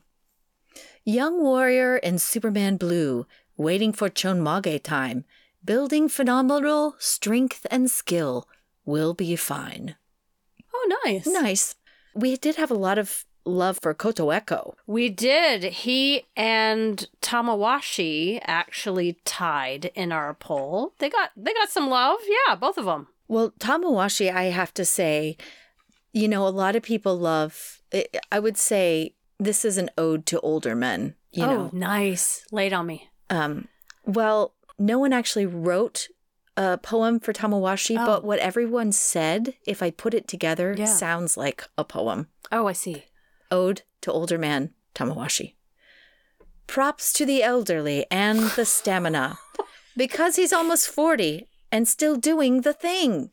[1.06, 3.26] Young warrior in Superman blue,
[3.58, 5.26] waiting for Chonmage time
[5.64, 8.48] building phenomenal strength and skill,
[8.86, 9.96] will be fine.
[10.74, 11.28] Oh, nice.
[11.28, 11.76] Nice.
[12.16, 14.74] We did have a lot of love for Kotoeko.
[14.88, 15.64] We did.
[15.64, 20.94] He and Tamawashi actually tied in our poll.
[21.00, 22.20] They got they got some love.
[22.28, 23.08] Yeah, both of them.
[23.28, 25.38] Well, Tamawashi, I have to say,
[26.14, 30.26] you know, a lot of people love, I- I would say this is an ode
[30.28, 31.70] to older men, you oh, know.
[31.72, 32.44] nice.
[32.52, 33.10] Laid on me.
[33.30, 33.68] Um,
[34.06, 36.08] well, no one actually wrote
[36.58, 38.06] a poem for Tamawashi, Oh.
[38.06, 40.86] but what everyone said, if I put it together, Yeah.
[40.86, 42.28] sounds like a poem.
[42.52, 43.06] Oh, I see.
[43.52, 45.56] Ode to Older Man, Tamawashi.
[46.68, 49.38] Props to the elderly and the stamina.
[49.98, 53.32] Because he's almost 40 and still doing the thing.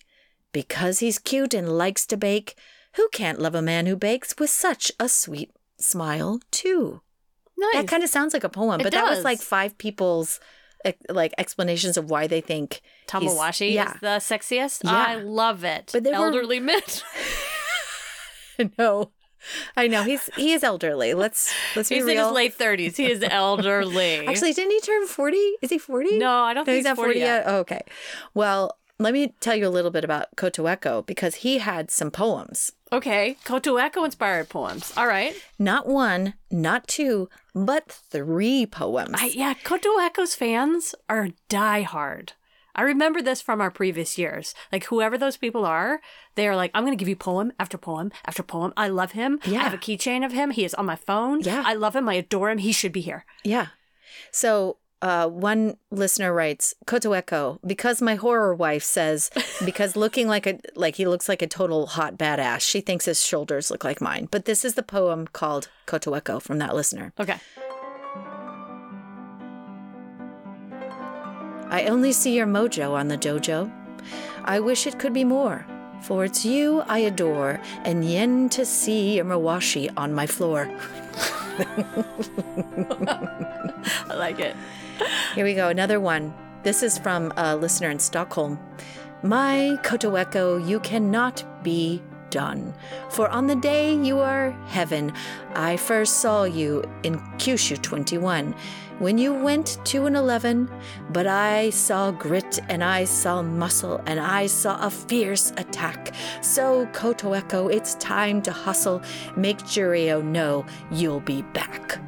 [0.50, 2.56] Because he's cute and likes to bake.
[2.94, 7.02] Who can't love a man who bakes with such a sweet smile, too?
[7.56, 7.74] Nice.
[7.74, 10.40] That kind of sounds like a poem, It but that was like five people's
[11.08, 12.80] like explanations of why they think
[13.10, 14.84] he's- Tamawashi Yeah, is the sexiest.
[14.84, 15.04] Yeah.
[15.08, 15.90] I love it.
[15.92, 16.80] But they were- elderly men.
[18.78, 19.12] no,
[19.76, 21.14] I know he's he is elderly.
[21.14, 22.06] Let's let's be real.
[22.06, 22.96] He's in his late thirties.
[22.96, 24.26] He is elderly.
[24.26, 25.52] Actually, didn't he turn forty?
[25.62, 26.18] Is he forty?
[26.18, 27.44] no, I don't no, think he's not 40 yet.
[27.46, 27.82] Oh, okay.
[28.34, 32.72] Well, let me tell you a little bit about Kotoeko because he had some poems.
[32.92, 34.92] Okay, Kotoeko inspired poems.
[34.96, 35.34] All right.
[35.58, 39.14] Not one, not two, but three poems.
[39.14, 42.30] I, yeah, Kotoeko's fans are diehard.
[42.76, 44.54] I remember this from our previous years.
[44.70, 46.00] Like whoever those people are,
[46.34, 48.72] they are like, I'm going to give you poem after poem after poem.
[48.76, 49.40] I love him.
[49.46, 50.50] I have a keychain of him.
[50.50, 51.40] He is on my phone.
[51.40, 51.62] Yeah.
[51.66, 52.06] I love him.
[52.08, 52.58] I adore him.
[52.58, 53.24] He should be here.
[53.42, 53.68] Yeah.
[54.30, 54.76] So
[55.06, 59.30] uh, one listener writes, Kotoeko, because my horror wife says,
[59.64, 63.24] because looking like a like he looks like a total hot badass, she thinks his
[63.24, 64.26] shoulders look like mine.
[64.32, 67.12] But this is the poem called Kotoeko from that listener.
[67.20, 67.38] Okay.
[71.68, 73.70] I only see your mojo on the dojo.
[74.42, 75.64] I wish it could be more,
[76.02, 80.68] for it's you I adore, and yen to see your mawashi on my floor.
[84.10, 84.56] I like it.
[85.34, 86.34] Here we go, another one.
[86.62, 88.58] This is from a listener in Stockholm.
[89.22, 92.74] My Kotoeko, you cannot be done.
[93.10, 95.12] For on the day you are heaven,
[95.54, 98.54] I first saw you in Kyushu 21,
[98.98, 100.70] when you went to an 11.
[101.10, 106.14] But I saw grit and I saw muscle and I saw a fierce attack.
[106.40, 109.02] So, Kotoeko, it's time to hustle.
[109.36, 112.00] Make Juryo know you'll be back.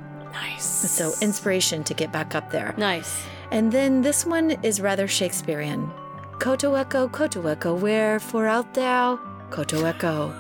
[0.43, 0.91] Nice.
[0.91, 2.75] So, inspiration to get back up there.
[2.77, 3.23] nice.
[3.51, 5.91] And then this one is rather Shakespearean.
[6.39, 9.19] Kotoeko, Kotoeko, wherefore art thou?
[9.51, 10.35] Kotoeko.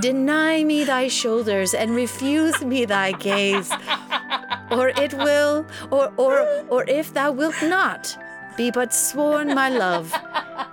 [0.00, 3.70] Deny me thy shoulders and refuse me thy gaze.
[4.70, 8.16] Or it will, or or or if thou wilt not,
[8.56, 10.12] be but sworn my love,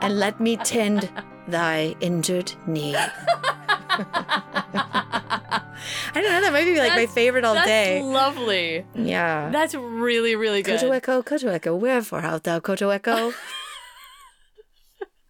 [0.01, 1.09] and let me tend
[1.47, 2.95] thy injured knee.
[5.33, 8.01] I don't know, that might be like my favorite all That's day.
[8.01, 8.85] lovely.
[8.95, 9.49] Yeah.
[9.51, 10.79] That's really, really good.
[10.79, 13.33] Kotoeko, Kotoeko, wherefore art thou, Kotoeko?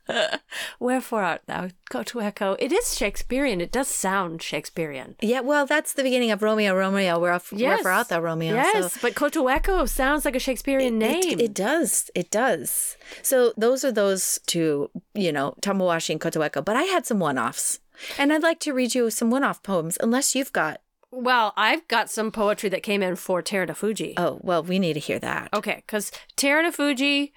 [0.80, 2.56] Wherefore art thou, Kotoeko?
[2.60, 3.62] It is Shakespearean.
[3.62, 5.16] It does sound Shakespearean.
[5.22, 8.56] yeah, well, that's the beginning of Romeo, Romeo, wheref- wherefore art thou, Romeo?
[8.56, 11.24] Yes, So but Kotoeko sounds like a Shakespearean name.
[11.24, 12.10] It, it does.
[12.16, 12.97] It does.
[13.22, 16.64] So those are those two, you know, Tamawashi and Kotoeko.
[16.64, 17.80] But I had some one offs.
[18.18, 20.82] And I'd like to read you some one off poems, unless you've got.
[21.12, 24.16] well, I've got some poetry that came in for Terunofuji.
[24.18, 25.49] Oh, well, we need to hear that.
[25.54, 27.32] Okay, because Terunofuji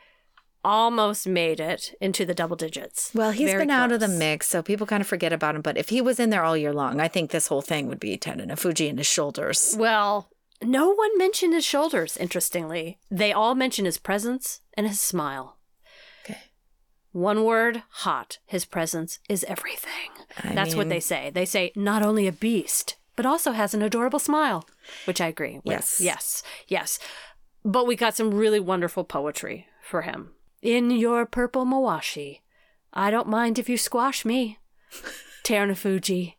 [0.67, 3.13] almost made it into the double digits.
[3.15, 5.63] Well, he's Very been out of the mix, so people kind of forget about him.
[5.63, 8.01] But if he was in there all year long, I think this whole thing would
[8.01, 9.77] be Terunofuji and his shoulders.
[9.79, 10.29] Well,
[10.61, 12.99] no one mentioned his shoulders, interestingly.
[13.09, 15.57] They all mention his presence and his smile.
[16.25, 16.41] Okay.
[17.13, 18.39] One word, hot.
[18.45, 20.11] His presence is everything.
[20.43, 21.31] I That's what they say.
[21.31, 24.67] They say not only a beast, but also has an adorable smile,
[25.05, 25.67] which I agree with.
[25.67, 26.01] Yes.
[26.01, 26.43] Yes.
[26.67, 26.99] Yes.
[27.65, 30.33] But we got some really wonderful poetry for him.
[30.63, 32.41] In your purple mawashi,
[32.93, 34.59] I don't mind if you squash me.
[35.45, 36.35] Terunofuji,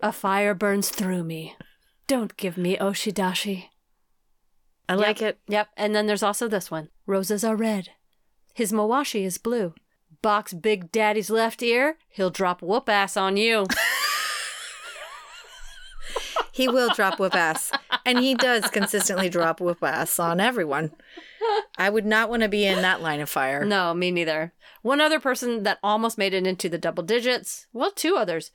[0.00, 1.56] a fire burns through me.
[2.06, 3.66] Don't give me oshidashi.
[4.88, 5.38] I like it.
[5.46, 5.68] Yep.
[5.76, 6.88] And then there's also this one.
[7.06, 7.90] Roses are red.
[8.54, 9.74] His mawashi is blue.
[10.22, 13.66] Box Big Daddy's left ear, he'll drop whoop ass on you.
[16.60, 17.72] He will drop whoop ass.
[18.04, 20.92] And he does consistently drop whoop ass on everyone.
[21.78, 23.64] I would not want to be in that line of fire.
[23.64, 24.52] no, me neither.
[24.82, 27.66] One other person that almost made it into the double digits.
[27.72, 28.50] Well, two others.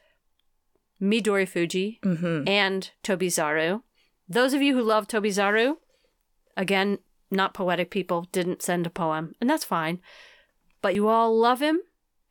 [1.02, 2.48] Midori Fuji Mm-hmm.
[2.48, 3.82] and Tobizaru.
[4.30, 5.78] Those of you who love Toby Tobizaru,
[6.58, 7.00] again,
[7.30, 10.00] not poetic people, didn't send a poem, and that's fine.
[10.82, 11.82] But you all love him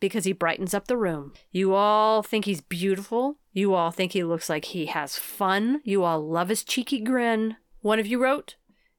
[0.01, 1.33] because he brightens up the room.
[1.53, 3.39] You all think he's beautiful.
[3.55, 5.81] You all think he looks like he has fun.
[5.85, 7.57] You all love his cheeky grin.
[7.83, 8.57] One of you wrote,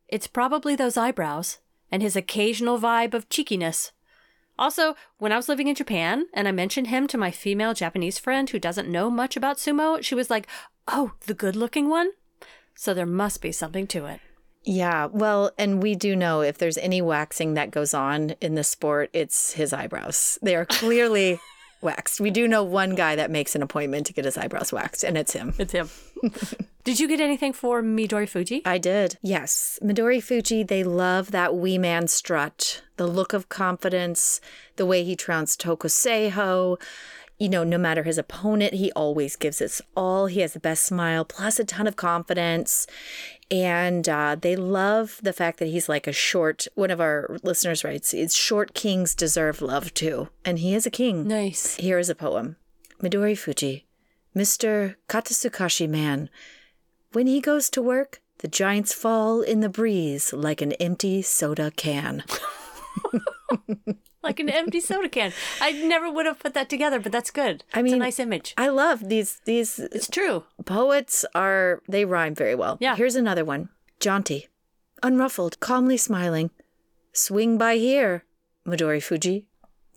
[0.07, 1.59] It's probably those eyebrows
[1.91, 3.91] and his occasional vibe of cheekiness.
[4.57, 8.17] Also, when I was living in Japan and I mentioned him to my female Japanese
[8.17, 10.47] friend who doesn't know much about sumo, she was like,
[10.87, 12.11] Oh, the good looking one?
[12.75, 14.21] So there must be something to it.
[14.63, 18.63] Yeah, well, and we do know if there's any waxing that goes on in the
[18.63, 20.39] sport, it's his eyebrows.
[20.41, 21.39] They are clearly
[21.85, 22.19] waxed.
[22.19, 25.17] We do know one guy that makes an appointment to get his eyebrows waxed, and
[25.17, 25.53] it's him.
[25.57, 25.89] It's him.
[26.83, 28.61] Did you get anything for Midori Fuji?
[28.63, 29.17] I did.
[29.23, 29.79] Yes.
[29.81, 34.39] Midori Fuji, they love that wee man strut, the look of confidence,
[34.75, 36.79] the way he trounced Tokuseiho.
[37.39, 40.27] You know, no matter his opponent, he always gives it all.
[40.27, 42.85] He has the best smile, plus a ton of confidence.
[43.51, 47.83] And uh, they love the fact that he's like a short, one of our listeners
[47.83, 50.29] writes, it's short kings deserve love too.
[50.43, 51.27] And he is a king.
[51.27, 51.75] Nice.
[51.75, 52.55] Here is a poem
[53.01, 53.85] Midori Fuji,
[54.35, 54.95] Mr.
[55.07, 56.29] Katasukashi man.
[57.11, 61.71] When he goes to work, the giants fall in the breeze like an empty soda
[61.75, 62.23] can.
[64.25, 65.31] like an empty soda can.
[65.61, 67.63] I never would have put that together, but that's good.
[67.73, 68.53] I it's a mean- nice image.
[68.57, 70.43] I love these these It's true.
[70.65, 72.77] poets are they rhyme very well.
[72.81, 72.95] Yeah.
[72.95, 73.69] Here's another one.
[73.99, 74.47] Jaunty,
[75.01, 76.49] unruffled, calmly smiling.
[77.13, 78.25] Swing by here,
[78.67, 79.45] Midori Fuji.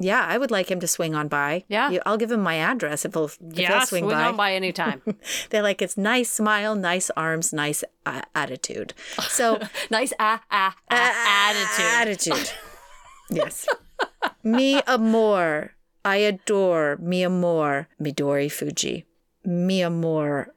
[0.01, 1.65] Yeah, I would like him to swing on by.
[1.67, 1.91] Yeah.
[1.91, 4.25] You- I'll give him my address if he'll, if Yeah, he'll swing, swing by.
[4.27, 5.03] on by anytime.
[5.51, 8.95] They're like it's nice smile, nice arms, nice uh, attitude.
[9.29, 9.59] So
[9.91, 12.31] nice ah ah ah attitude.
[12.31, 12.51] Attitude.
[13.31, 13.67] yes.
[14.43, 15.75] Mi amor.
[16.05, 17.89] I adore mi amor.
[18.01, 19.05] Midori Fuji.
[19.45, 20.55] Mi amor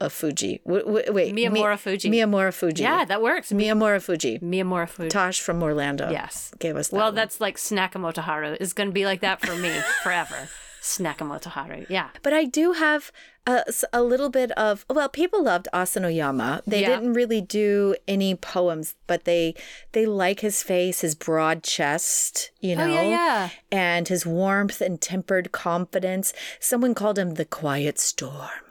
[0.00, 0.60] of Fuji.
[0.64, 1.34] Wait, wait.
[1.34, 2.10] Miyamura Fuji.
[2.10, 2.82] Miyamura Fuji.
[2.82, 3.52] Yeah, that works.
[3.52, 4.38] Miyamura Fuji.
[4.38, 5.08] Miyamura Fuji.
[5.08, 6.10] Tosh from Orlando.
[6.10, 6.52] Yes.
[6.58, 6.96] Gave us that.
[6.96, 7.14] Well, one.
[7.14, 8.56] that's like Snakamoto Haru.
[8.60, 9.72] It's going to be like that for me
[10.02, 10.48] forever.
[10.84, 11.86] Snakamoto Haru.
[11.88, 12.10] Yeah.
[12.22, 13.10] But I do have
[13.46, 16.62] a little bit of well, people loved Asanoyama.
[16.66, 16.88] They Yeah.
[16.88, 19.54] didn't really do any poems, but they
[19.92, 23.48] they like his face, his broad chest, you know, Oh, yeah, yeah.
[23.72, 26.34] and his warmth and tempered confidence.
[26.60, 28.66] Someone called him the quiet storm.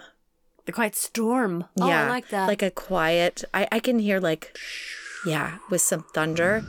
[0.66, 1.66] The Quiet Storm.
[1.82, 2.47] Oh, yeah, I like that.
[2.47, 3.43] Like a quiet.
[3.53, 4.55] I I can hear like,
[5.26, 6.64] yeah, with some thunder.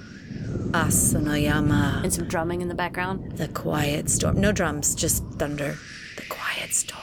[0.75, 3.33] Asanoyama, and some drumming in the background.
[3.39, 4.41] the quiet storm.
[4.41, 5.77] No drums, just thunder.
[6.17, 7.01] The quiet storm.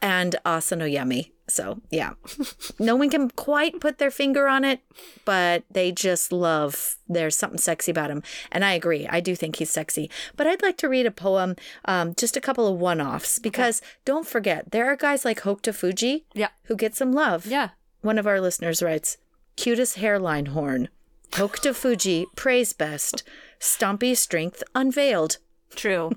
[0.00, 1.30] And Asanoyama.
[1.48, 2.12] So yeah,
[2.78, 4.80] no one can quite put their finger on it,
[5.24, 6.96] but they just love.
[7.08, 9.06] There's something sexy about him, and I agree.
[9.08, 10.08] I do think he's sexy.
[10.36, 14.26] But I'd like to read a poem, um, just a couple of one-offs, because don't
[14.26, 16.48] forget there are guys like Hokuto Fuji, Yeah.
[16.64, 17.44] who get some love.
[17.46, 17.70] Yeah.
[18.02, 19.18] One of our listeners writes,
[19.56, 20.88] "Cutest hairline horn,
[21.34, 23.22] Hokuto Fuji praise best,
[23.60, 25.38] Stompy strength unveiled."
[25.74, 26.12] True.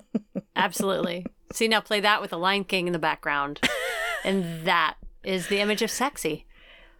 [0.55, 1.26] Absolutely.
[1.53, 3.59] See, now play that with the Lion King in the background.
[4.24, 6.45] and that is the image of sexy.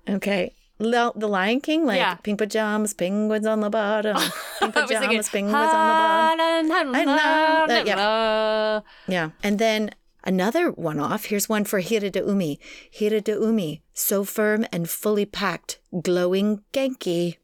[0.09, 0.53] Okay.
[0.80, 2.15] L- the Lion King, like Yeah.
[2.15, 4.15] pink pajamas, penguins on the bottom.
[4.59, 6.95] Pink was thinking, pajamas, penguins on the bottom.
[6.95, 8.82] I know yeah.
[9.07, 9.30] Yeah.
[9.43, 9.91] And then
[10.24, 11.26] another one off.
[11.26, 12.57] Here's one for Hiradoumi.
[12.93, 17.38] Hirada Umi, so firm and fully packed, glowing Genki.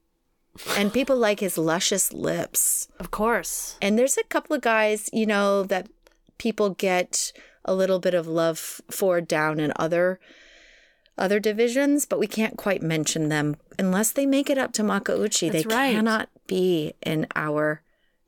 [0.77, 2.87] And people like his luscious lips.
[2.99, 3.75] Of course.
[3.81, 5.89] And there's a couple of guys, you know, that
[6.37, 7.31] people get
[7.65, 10.19] a little bit of love for down in other
[11.15, 15.51] other divisions, but we can't quite mention them unless they make it up to Makuuchi.
[15.51, 15.93] That's they right.
[15.93, 17.82] cannot be in our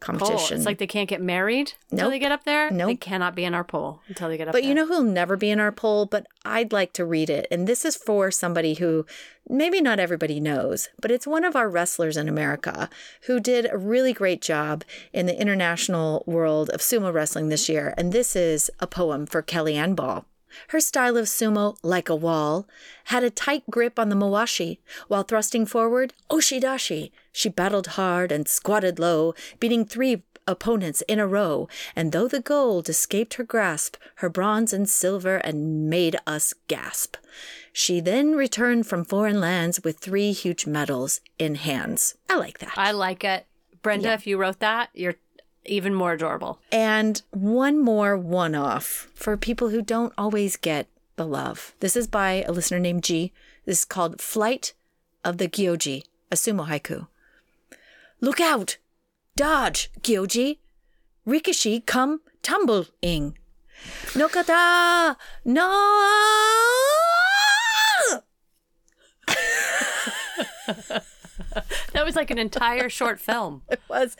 [0.06, 0.20] Poll.
[0.20, 0.58] competition.
[0.58, 2.70] It's like they can't get married until they get up there.
[2.70, 3.00] They Nope.
[3.00, 4.62] cannot be in our poll until they get up there.
[4.62, 4.70] But there.
[4.70, 7.48] you know who'll never be in our poll, but I'd like to read it.
[7.52, 9.06] And this is for somebody who
[9.50, 12.90] maybe not everybody knows, but it's one of our wrestlers in America
[13.28, 14.84] who did a really great job
[15.14, 17.94] in the international world of sumo wrestling this year.
[17.98, 20.26] And this is a poem for Kellyanne Ball.
[20.70, 22.66] Her style of sumo, like a wall,
[23.06, 24.78] had a tight grip on the mawashi.
[25.10, 31.28] While thrusting forward, oshidashi, she battled hard and squatted low, beating three opponents in a
[31.28, 31.68] row.
[31.96, 37.18] And though the gold escaped her grasp, her bronze and silver and made us gasp.
[37.74, 42.16] She then returned from foreign lands with three huge medals in hands.
[42.30, 42.74] I like that.
[42.78, 43.46] I like it.
[43.82, 45.16] Brenda, if you wrote that, you're
[45.66, 46.60] even more adorable.
[46.72, 51.76] And one more one off for people who don't always get the love.
[51.82, 53.34] This is by a listener named G.
[53.66, 54.74] This is called Flight
[55.24, 57.08] of the Gyoji, a sumo haiku.
[58.22, 58.78] Look out!
[59.36, 60.60] Dodge, Gyoji!
[61.28, 63.38] Rikishi come tumbling.
[64.16, 65.18] No kata!
[65.44, 65.62] No!
[71.94, 73.62] That was like an entire short film.
[73.70, 74.18] It was.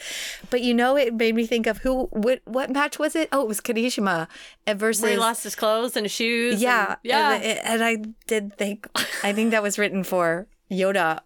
[0.50, 3.28] But you know, it made me think of who, what, what match was it?
[3.32, 4.28] Oh, it was Kirishima
[4.68, 5.02] versus.
[5.04, 6.62] Where he lost his clothes and his shoes.
[6.62, 7.34] Yeah, and- yeah.
[7.34, 8.88] And, and I did think
[9.24, 11.20] I think that was written for Yoda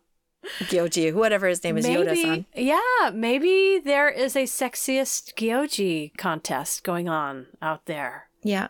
[0.61, 2.45] Gyoji, whatever his name is, Yoda-san.
[2.55, 8.29] yeah, maybe there is a sexiest Gyoji contest going on out there.
[8.43, 8.69] Yeah.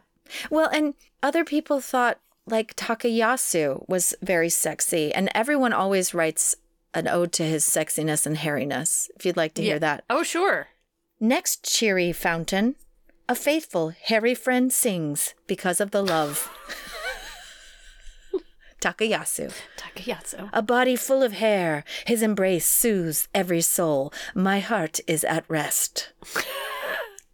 [0.49, 6.55] Well, and other people thought like Takayasu was very sexy, and everyone always writes
[6.93, 9.09] an ode to his sexiness and hairiness.
[9.15, 10.03] If you'd like to hear that.
[10.09, 10.69] Oh, sure.
[11.19, 12.75] Next cheery fountain,
[13.27, 16.49] a faithful hairy friend sings because of the love.
[18.81, 19.53] Takayasu.
[19.77, 20.49] Takayasu.
[20.53, 24.13] A body full of hair, his embrace soothes every soul.
[24.33, 26.11] My heart is at rest.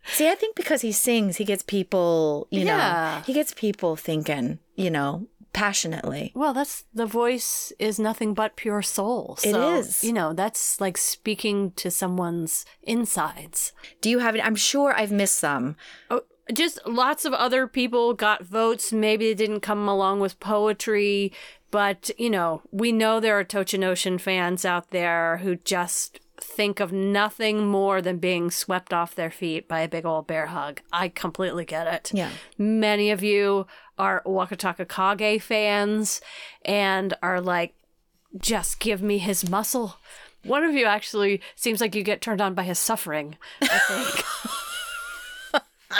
[0.08, 2.78] See, I think because he sings, he gets people, you Yeah.
[3.18, 6.32] know, he gets people thinking, you know, passionately.
[6.36, 9.38] Well, that's the voice is nothing but pure soul.
[9.44, 10.04] It So, is.
[10.04, 13.72] You know, that's like speaking to someone's insides.
[14.02, 14.46] Do you have it?
[14.46, 15.76] I'm sure I've missed some.
[16.12, 16.22] Oh,
[16.54, 18.94] just lots of other people got votes.
[18.94, 21.32] Maybe it didn't come along with poetry,
[21.72, 26.92] but you know, we know there are Tochinoshin fans out there who just think of
[26.92, 30.82] nothing more than being swept off their feet by a big old bear hug.
[30.92, 32.12] I completely get it.
[32.14, 32.30] Yeah.
[32.58, 33.68] Many of you
[33.98, 36.22] are Wakataka Kage fans
[36.64, 37.74] and are like,
[38.38, 39.98] just give me his muscle.
[40.44, 44.26] One of you actually seems like you get turned on by his suffering, I think.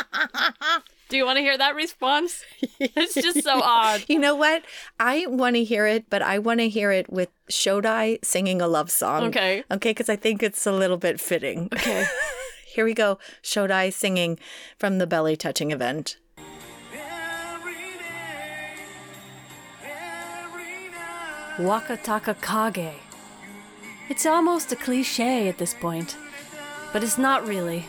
[1.10, 2.44] Do you want to hear that response?
[2.80, 4.04] It's just so odd.
[4.08, 4.64] You know what?
[5.00, 8.68] I want to hear it, but I want to hear it with Shodai singing a
[8.68, 9.26] love song.
[9.26, 9.64] Okay.
[9.70, 11.70] Okay, because I think it's a little bit fitting.
[11.74, 12.06] Okay.
[12.68, 13.20] Here we go.
[13.44, 14.40] Shodai singing
[14.78, 16.18] from the belly touching event.
[21.58, 22.96] Wakataka Kage.
[24.10, 26.18] It's almost a cliche at this point,
[26.92, 27.88] but it's not really.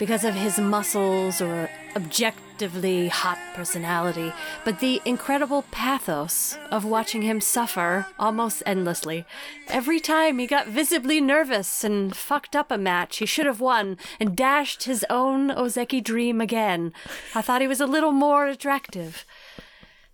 [0.00, 4.32] Because of his muscles or objectively hot personality,
[4.64, 9.26] but the incredible pathos of watching him suffer almost endlessly.
[9.68, 13.98] Every time he got visibly nervous and fucked up a match he should have won
[14.18, 16.94] and dashed his own Ozeki dream again,
[17.34, 19.26] I thought he was a little more attractive.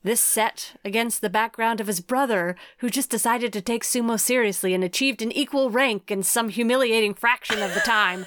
[0.03, 4.72] This set against the background of his brother, who just decided to take sumo seriously
[4.74, 8.26] and achieved an equal rank in some humiliating fraction of the time.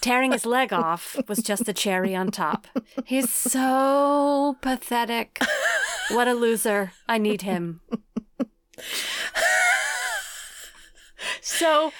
[0.00, 2.66] Tearing his leg off was just the cherry on top.
[3.04, 5.40] He's so pathetic.
[6.10, 6.92] What a loser.
[7.08, 7.80] I need him.
[11.40, 11.92] So,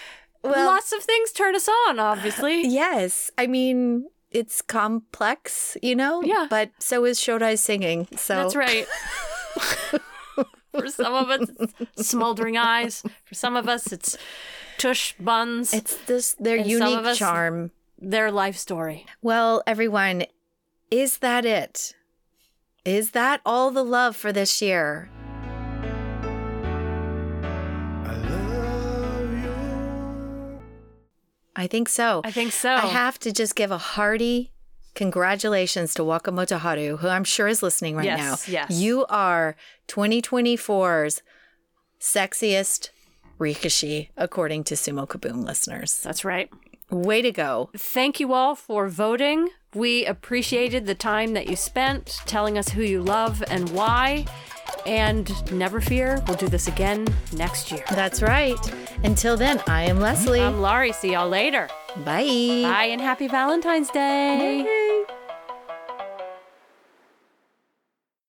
[0.45, 2.67] lots of things turn us on, obviously.
[2.69, 3.31] Yes.
[3.37, 6.23] I mean, it's complex, you know?
[6.23, 6.47] Yeah.
[6.49, 8.07] But so is Shodai singing.
[8.17, 8.87] So That's right.
[10.73, 11.49] For some of us,
[11.81, 13.03] it's smoldering eyes.
[13.25, 14.17] For some of us, it's
[14.77, 15.75] tush buns.
[15.75, 17.73] It's this their And unique us- charm.
[17.99, 19.07] Their life story.
[19.23, 20.25] Well, everyone,
[20.91, 21.95] is that it?
[22.85, 25.11] Is that all the love for this year?
[28.05, 28.19] I.
[31.57, 32.23] I think so.
[32.25, 32.71] I think so.
[32.73, 34.53] I have to just give a hearty
[34.95, 38.53] congratulations to Wakamoto Haru, who I'm sure is listening right Yes, now.
[38.53, 38.71] yes.
[38.71, 39.55] You are
[39.89, 41.23] 2024's
[42.01, 42.91] sexiest
[43.39, 46.01] Rikishi, according to Sumo Kaboom listeners.
[46.03, 46.51] That's right.
[46.91, 47.71] Way to go.
[47.77, 49.51] Thank you all for voting.
[49.75, 54.25] We appreciated the time that you spent telling us who you love and why.
[54.87, 57.85] And never fear, we'll do this again next year.
[57.91, 58.59] That's right.
[59.05, 60.41] Until then, I am Leslie.
[60.41, 60.93] I'm Laurie.
[60.93, 61.69] See y'all later.
[61.97, 62.63] Bye.
[62.63, 64.63] Bye and happy Valentine's Day.
[64.63, 65.05] Yay.